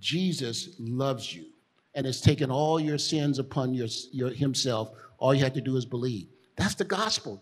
Jesus 0.00 0.74
loves 0.78 1.34
you 1.34 1.46
and 1.94 2.04
has 2.04 2.20
taken 2.20 2.50
all 2.50 2.80
your 2.80 2.98
sins 2.98 3.38
upon 3.38 3.74
your, 3.74 3.88
your, 4.12 4.30
himself. 4.30 4.90
All 5.18 5.34
you 5.34 5.44
have 5.44 5.54
to 5.54 5.60
do 5.60 5.76
is 5.76 5.84
believe. 5.84 6.28
That's 6.56 6.74
the 6.74 6.84
gospel. 6.84 7.40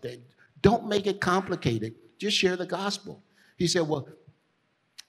Don't 0.65 0.89
make 0.89 1.07
it 1.07 1.21
complicated. 1.21 1.95
Just 2.19 2.39
share 2.39 2.57
the 2.57 2.65
gospel. 2.65 3.23
He 3.59 3.67
said, 3.67 3.87
Well, 3.87 4.09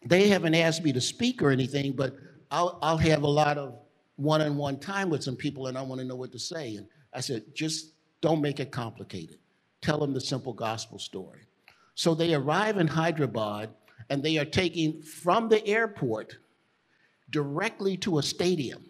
they 0.06 0.28
haven't 0.28 0.54
asked 0.54 0.84
me 0.84 0.92
to 0.92 1.00
speak 1.00 1.42
or 1.42 1.50
anything, 1.50 1.94
but 1.94 2.14
I'll, 2.52 2.78
I'll 2.82 2.98
have 2.98 3.24
a 3.24 3.28
lot 3.28 3.58
of 3.58 3.74
one 4.18 4.42
on 4.42 4.58
one 4.58 4.78
time 4.78 5.10
with 5.10 5.24
some 5.24 5.38
people 5.38 5.68
and 5.68 5.78
I 5.78 5.82
want 5.82 6.02
to 6.02 6.06
know 6.06 6.18
what 6.18 6.34
to 6.34 6.40
say. 6.40 6.76
And 6.76 6.88
I 7.14 7.22
said, 7.22 7.56
just 7.56 7.94
don't 8.20 8.42
make 8.42 8.60
it 8.60 8.70
complicated. 8.70 9.40
Tell 9.82 9.98
them 9.98 10.14
the 10.14 10.20
simple 10.20 10.52
gospel 10.52 11.00
story. 11.00 11.44
So 11.96 12.14
they 12.14 12.34
arrive 12.34 12.78
in 12.78 12.88
Hyderabad 12.88 13.70
and 14.10 14.22
they 14.22 14.38
are 14.38 14.46
taken 14.46 15.02
from 15.02 15.48
the 15.48 15.66
airport 15.66 16.38
directly 17.30 17.96
to 17.98 18.20
a 18.20 18.24
stadium. 18.24 18.84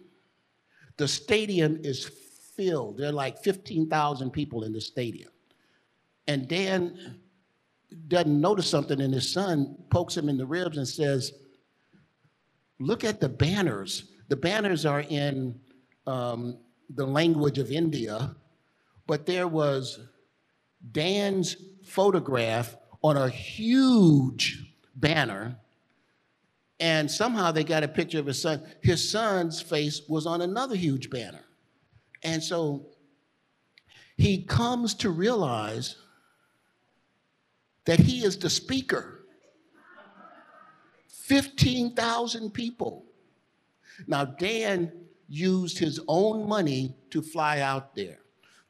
The 0.96 1.06
stadium 1.06 1.78
is 1.84 2.10
filled. 2.56 2.98
There 2.98 3.08
are 3.08 3.12
like 3.12 3.38
15,000 3.38 4.32
people 4.32 4.64
in 4.64 4.72
the 4.72 4.80
stadium. 4.80 5.30
And 6.28 6.48
Dan 6.48 7.20
doesn't 8.08 8.40
notice 8.40 8.68
something, 8.68 9.00
and 9.00 9.14
his 9.14 9.30
son 9.30 9.76
pokes 9.90 10.16
him 10.16 10.28
in 10.28 10.36
the 10.36 10.46
ribs 10.46 10.76
and 10.76 10.86
says, 10.86 11.32
Look 12.78 13.04
at 13.04 13.20
the 13.20 13.28
banners 13.28 14.04
the 14.28 14.36
banners 14.36 14.84
are 14.84 15.00
in 15.00 15.58
um, 16.06 16.58
the 16.90 17.06
language 17.06 17.58
of 17.58 17.70
India, 17.70 18.34
but 19.06 19.26
there 19.26 19.48
was 19.48 20.00
Dan's 20.92 21.56
photograph 21.84 22.76
on 23.02 23.16
a 23.16 23.28
huge 23.28 24.64
banner, 24.96 25.56
and 26.80 27.10
somehow 27.10 27.52
they 27.52 27.64
got 27.64 27.84
a 27.84 27.88
picture 27.88 28.18
of 28.18 28.26
his 28.26 28.42
son. 28.42 28.62
His 28.82 29.08
son's 29.08 29.60
face 29.62 30.02
was 30.08 30.26
on 30.26 30.42
another 30.42 30.76
huge 30.76 31.08
banner. 31.08 31.44
And 32.22 32.42
so 32.42 32.86
he 34.16 34.42
comes 34.44 34.94
to 34.94 35.10
realize 35.10 35.96
that 37.86 37.98
he 37.98 38.24
is 38.24 38.36
the 38.38 38.50
speaker. 38.50 39.12
15,000 41.08 42.50
people 42.50 43.06
now, 44.06 44.24
Dan 44.24 44.92
used 45.28 45.78
his 45.78 46.00
own 46.08 46.48
money 46.48 46.94
to 47.10 47.22
fly 47.22 47.60
out 47.60 47.94
there, 47.94 48.18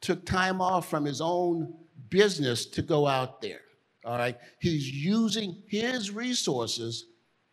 took 0.00 0.24
time 0.24 0.60
off 0.60 0.88
from 0.88 1.04
his 1.04 1.20
own 1.20 1.74
business 2.08 2.66
to 2.66 2.82
go 2.82 3.06
out 3.06 3.42
there. 3.42 3.60
All 4.04 4.18
right. 4.18 4.38
He's 4.60 4.88
using 4.88 5.62
his 5.66 6.10
resources 6.10 7.06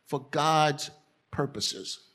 for 0.05 0.27
God's 0.29 0.91
purposes. 1.31 2.09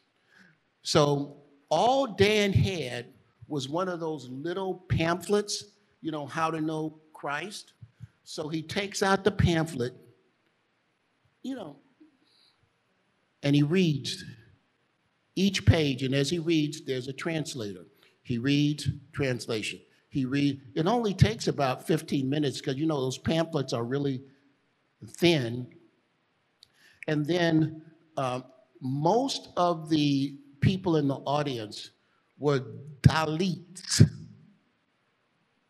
So, 0.83 1.37
all 1.71 2.07
Dan 2.07 2.53
had 2.53 3.07
was 3.47 3.69
one 3.69 3.89
of 3.89 4.01
those 4.01 4.29
little 4.31 4.75
pamphlets, 4.89 5.65
you 6.01 6.11
know, 6.11 6.25
how 6.25 6.51
to 6.51 6.61
know 6.61 6.99
Christ. 7.13 7.73
So 8.31 8.51
he 8.51 8.61
takes 8.61 9.03
out 9.03 9.25
the 9.25 9.31
pamphlet, 9.31 9.95
you 11.43 11.55
know, 11.55 11.77
and 13.43 13.57
he 13.57 13.63
reads 13.63 14.23
each 15.35 15.65
page, 15.65 16.03
and 16.03 16.15
as 16.15 16.29
he 16.29 16.39
reads, 16.39 16.83
there's 16.85 17.09
a 17.09 17.13
translator. 17.15 17.87
He 18.21 18.37
reads, 18.37 18.87
translation. 19.15 19.81
He 20.11 20.27
read. 20.27 20.61
It 20.75 20.87
only 20.87 21.15
takes 21.15 21.49
about 21.49 21.87
15 21.87 22.29
minutes 22.29 22.59
because 22.59 22.77
you 22.77 22.85
know 22.85 23.01
those 23.01 23.17
pamphlets 23.17 23.73
are 23.73 23.83
really 23.83 24.21
thin. 25.07 25.67
And 27.07 27.25
then 27.25 27.81
um, 28.19 28.45
most 28.83 29.49
of 29.57 29.89
the 29.89 30.37
people 30.61 30.97
in 30.97 31.09
the 31.09 31.17
audience 31.17 31.93
were 32.39 32.61
Dalits. 33.01 34.07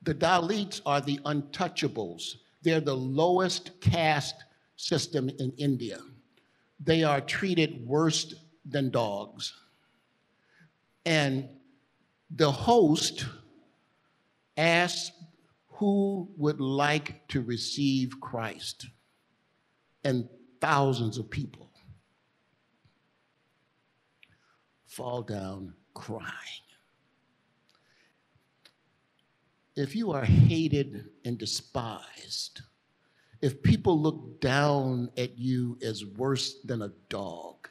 The 0.02 0.14
Dalits 0.14 0.80
are 0.84 1.00
the 1.00 1.18
untouchables. 1.18 2.34
They're 2.62 2.80
the 2.80 2.96
lowest 2.96 3.80
caste 3.80 4.44
system 4.76 5.28
in 5.28 5.52
India. 5.56 6.00
They 6.80 7.04
are 7.04 7.20
treated 7.20 7.86
worse 7.86 8.34
than 8.64 8.90
dogs. 8.90 9.52
And 11.04 11.48
the 12.30 12.50
host 12.50 13.26
asked 14.56 15.12
who 15.68 16.28
would 16.36 16.60
like 16.60 17.26
to 17.28 17.40
receive 17.40 18.20
Christ, 18.20 18.86
and 20.02 20.28
thousands 20.60 21.18
of 21.18 21.30
people 21.30 21.70
fall 24.86 25.22
down 25.22 25.74
crying. 25.94 26.67
If 29.78 29.94
you 29.94 30.10
are 30.10 30.24
hated 30.24 31.04
and 31.24 31.38
despised, 31.38 32.62
if 33.40 33.62
people 33.62 34.02
look 34.02 34.40
down 34.40 35.08
at 35.16 35.38
you 35.38 35.78
as 35.80 36.04
worse 36.04 36.60
than 36.64 36.82
a 36.82 36.92
dog, 37.08 37.68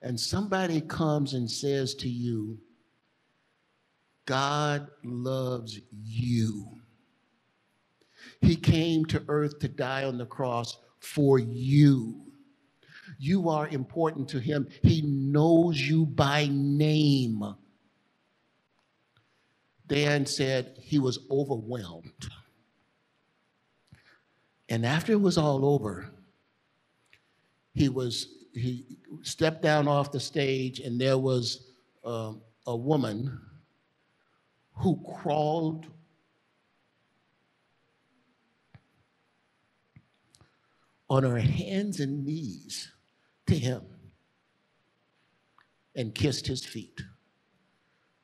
and 0.00 0.18
somebody 0.18 0.80
comes 0.80 1.34
and 1.34 1.50
says 1.50 1.94
to 1.96 2.08
you, 2.08 2.58
God 4.24 4.88
loves 5.02 5.78
you. 5.92 6.80
He 8.40 8.56
came 8.56 9.04
to 9.06 9.22
earth 9.28 9.58
to 9.58 9.68
die 9.68 10.04
on 10.04 10.16
the 10.16 10.24
cross 10.24 10.78
for 10.98 11.38
you. 11.38 12.22
You 13.18 13.50
are 13.50 13.68
important 13.68 14.30
to 14.30 14.40
him. 14.40 14.66
He 14.82 15.02
knows 15.02 15.78
you 15.78 16.06
by 16.06 16.48
name. 16.50 17.54
Dan 19.86 20.24
said 20.26 20.78
he 20.80 20.98
was 20.98 21.18
overwhelmed. 21.30 22.28
And 24.68 24.86
after 24.86 25.12
it 25.12 25.20
was 25.20 25.36
all 25.36 25.64
over, 25.64 26.10
he 27.74 27.88
was 27.88 28.28
he 28.54 28.98
stepped 29.22 29.62
down 29.62 29.88
off 29.88 30.12
the 30.12 30.20
stage, 30.20 30.80
and 30.80 31.00
there 31.00 31.18
was 31.18 31.72
um, 32.04 32.40
a 32.66 32.76
woman 32.76 33.40
who 34.76 35.00
crawled 35.16 35.86
on 41.10 41.22
her 41.22 41.38
hands 41.38 42.00
and 42.00 42.24
knees 42.24 42.92
to 43.46 43.54
him 43.54 43.82
and 45.94 46.14
kissed 46.14 46.46
his 46.46 46.64
feet 46.64 47.00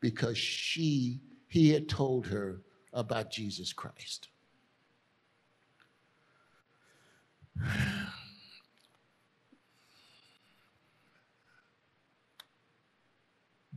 because 0.00 0.38
she 0.38 1.20
he 1.50 1.72
had 1.72 1.90
told 1.90 2.28
her 2.28 2.62
about 2.94 3.32
Jesus 3.32 3.74
Christ. 3.74 4.30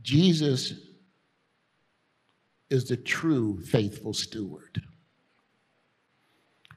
Jesus 0.02 0.74
is 2.70 2.86
the 2.86 2.96
true 2.96 3.60
faithful 3.62 4.14
steward. 4.14 4.82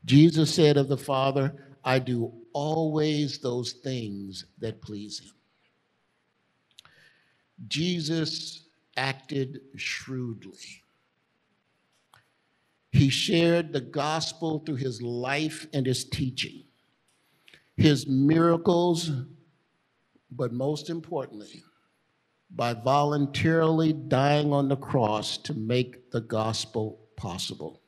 Jesus 0.06 0.54
said 0.54 0.78
of 0.78 0.90
the 0.90 0.98
Father, 0.98 1.56
I 1.86 2.00
do 2.00 2.34
always 2.54 3.40
those 3.40 3.74
things 3.74 4.46
that 4.60 4.82
please 4.82 5.20
him. 5.20 5.32
Jesus 7.68 8.64
acted 8.98 9.62
shrewdly. 9.78 10.84
He 12.92 13.10
shared 13.10 13.74
the 13.74 13.82
gospel 13.82 14.60
through 14.60 14.76
his 14.76 15.02
life 15.02 15.68
and 15.74 15.86
his 15.86 16.06
teaching, 16.06 16.64
his 17.76 18.08
miracles, 18.08 19.12
but 20.32 20.54
most 20.54 20.90
importantly, 20.90 21.64
by 22.50 22.74
voluntarily 22.74 23.94
dying 23.94 24.54
on 24.54 24.70
the 24.70 24.78
cross 24.78 25.38
to 25.40 25.54
make 25.54 26.12
the 26.12 26.22
gospel 26.22 27.00
possible. 27.16 27.82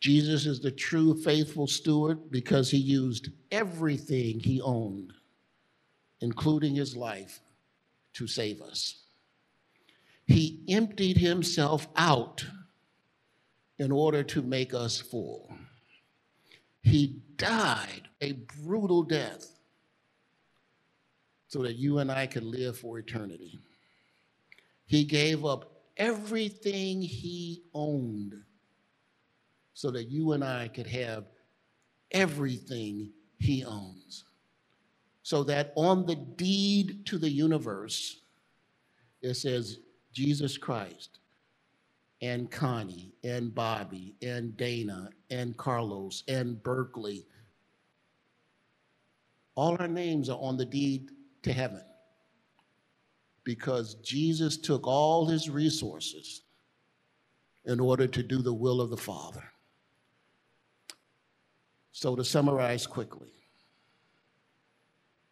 Jesus 0.00 0.46
is 0.46 0.60
the 0.60 0.70
true 0.70 1.14
faithful 1.22 1.66
steward 1.66 2.30
because 2.30 2.70
he 2.70 2.78
used 2.78 3.30
everything 3.50 4.40
he 4.40 4.60
owned, 4.60 5.12
including 6.20 6.74
his 6.74 6.96
life, 6.96 7.40
to 8.14 8.26
save 8.26 8.62
us. 8.62 9.04
He 10.26 10.62
emptied 10.68 11.18
himself 11.18 11.88
out 11.96 12.44
in 13.80 13.90
order 13.90 14.22
to 14.22 14.42
make 14.42 14.74
us 14.74 15.00
full. 15.00 15.50
He 16.82 17.22
died 17.36 18.02
a 18.20 18.32
brutal 18.62 19.02
death 19.02 19.58
so 21.48 21.62
that 21.62 21.76
you 21.76 21.98
and 21.98 22.12
I 22.12 22.26
could 22.26 22.44
live 22.44 22.76
for 22.78 22.98
eternity. 22.98 23.58
He 24.84 25.04
gave 25.04 25.46
up 25.46 25.72
everything 25.96 27.00
he 27.00 27.62
owned 27.72 28.34
so 29.72 29.90
that 29.92 30.10
you 30.10 30.32
and 30.32 30.44
I 30.44 30.68
could 30.68 30.86
have 30.86 31.24
everything 32.10 33.10
he 33.38 33.64
owns. 33.64 34.24
So 35.22 35.42
that 35.44 35.72
on 35.74 36.04
the 36.04 36.16
deed 36.16 37.06
to 37.06 37.16
the 37.16 37.30
universe, 37.30 38.20
it 39.22 39.34
says 39.34 39.78
Jesus 40.12 40.58
Christ 40.58 41.19
and 42.22 42.50
Connie 42.50 43.14
and 43.24 43.54
Bobby 43.54 44.14
and 44.22 44.56
Dana 44.56 45.10
and 45.30 45.56
Carlos 45.56 46.22
and 46.28 46.62
Berkeley. 46.62 47.26
All 49.54 49.76
our 49.80 49.88
names 49.88 50.28
are 50.28 50.38
on 50.38 50.56
the 50.56 50.64
deed 50.64 51.10
to 51.42 51.52
heaven 51.52 51.82
because 53.44 53.94
Jesus 53.96 54.56
took 54.56 54.86
all 54.86 55.26
his 55.26 55.48
resources 55.48 56.42
in 57.64 57.80
order 57.80 58.06
to 58.06 58.22
do 58.22 58.42
the 58.42 58.52
will 58.52 58.80
of 58.80 58.90
the 58.90 58.96
Father. 58.96 59.44
So, 61.92 62.16
to 62.16 62.24
summarize 62.24 62.86
quickly, 62.86 63.32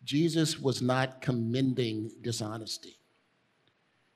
Jesus 0.05 0.59
was 0.59 0.83
not 0.83 1.21
commending 1.21 2.11
dishonesty. 2.23 2.99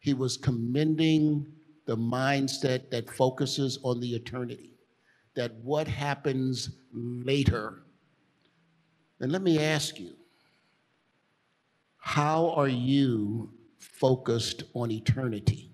He 0.00 0.14
was 0.14 0.36
commending 0.36 1.46
the 1.86 1.96
mindset 1.96 2.90
that 2.90 3.10
focuses 3.10 3.78
on 3.82 4.00
the 4.00 4.14
eternity, 4.14 4.70
that 5.34 5.54
what 5.62 5.88
happens 5.88 6.70
later. 6.92 7.82
And 9.20 9.32
let 9.32 9.42
me 9.42 9.58
ask 9.58 9.98
you 9.98 10.16
how 11.98 12.50
are 12.50 12.68
you 12.68 13.52
focused 13.78 14.64
on 14.74 14.90
eternity? 14.90 15.72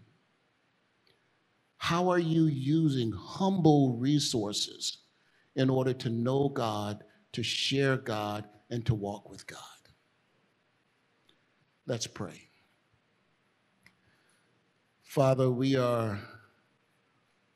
How 1.78 2.10
are 2.10 2.18
you 2.18 2.46
using 2.46 3.12
humble 3.12 3.96
resources 3.96 4.98
in 5.56 5.70
order 5.70 5.94
to 5.94 6.10
know 6.10 6.50
God, 6.50 7.02
to 7.32 7.42
share 7.42 7.96
God, 7.96 8.44
and 8.70 8.84
to 8.84 8.94
walk 8.94 9.30
with 9.30 9.46
God? 9.46 9.58
Let's 11.86 12.06
pray. 12.06 12.47
Father, 15.08 15.50
we 15.50 15.74
are 15.74 16.20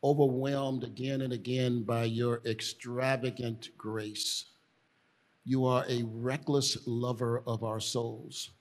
overwhelmed 0.02 0.84
again 0.84 1.20
and 1.20 1.34
again 1.34 1.82
by 1.82 2.04
your 2.04 2.40
extravagant 2.46 3.68
grace. 3.76 4.46
You 5.44 5.66
are 5.66 5.84
a 5.86 6.02
reckless 6.04 6.78
lover 6.86 7.42
of 7.46 7.62
our 7.62 7.78
souls. 7.78 8.52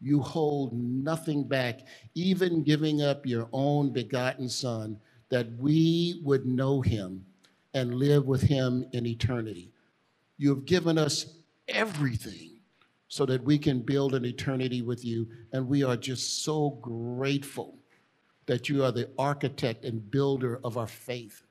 You 0.00 0.20
hold 0.20 0.72
nothing 0.72 1.42
back, 1.48 1.80
even 2.14 2.62
giving 2.62 3.02
up 3.02 3.26
your 3.26 3.48
own 3.52 3.92
begotten 3.92 4.48
Son, 4.48 4.96
that 5.28 5.48
we 5.58 6.20
would 6.22 6.46
know 6.46 6.80
him 6.80 7.26
and 7.74 7.96
live 7.96 8.26
with 8.26 8.42
him 8.42 8.86
in 8.92 9.06
eternity. 9.06 9.72
You 10.38 10.50
have 10.50 10.66
given 10.66 10.98
us 10.98 11.34
everything 11.66 12.60
so 13.08 13.26
that 13.26 13.42
we 13.42 13.58
can 13.58 13.80
build 13.80 14.14
an 14.14 14.24
eternity 14.24 14.82
with 14.82 15.04
you, 15.04 15.26
and 15.52 15.66
we 15.66 15.82
are 15.82 15.96
just 15.96 16.44
so 16.44 16.78
grateful 16.80 17.75
that 18.46 18.68
you 18.68 18.84
are 18.84 18.92
the 18.92 19.08
architect 19.18 19.84
and 19.84 20.10
builder 20.10 20.60
of 20.64 20.78
our 20.78 20.86
faith, 20.86 21.42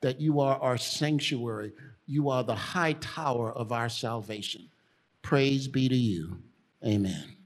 that 0.00 0.20
you 0.20 0.40
are 0.40 0.58
our 0.60 0.78
sanctuary, 0.78 1.72
you 2.06 2.28
are 2.30 2.42
the 2.42 2.54
high 2.54 2.94
tower 2.94 3.52
of 3.52 3.72
our 3.72 3.88
salvation. 3.88 4.68
Praise 5.22 5.68
be 5.68 5.88
to 5.88 5.96
you. 5.96 6.38
Amen. 6.84 7.36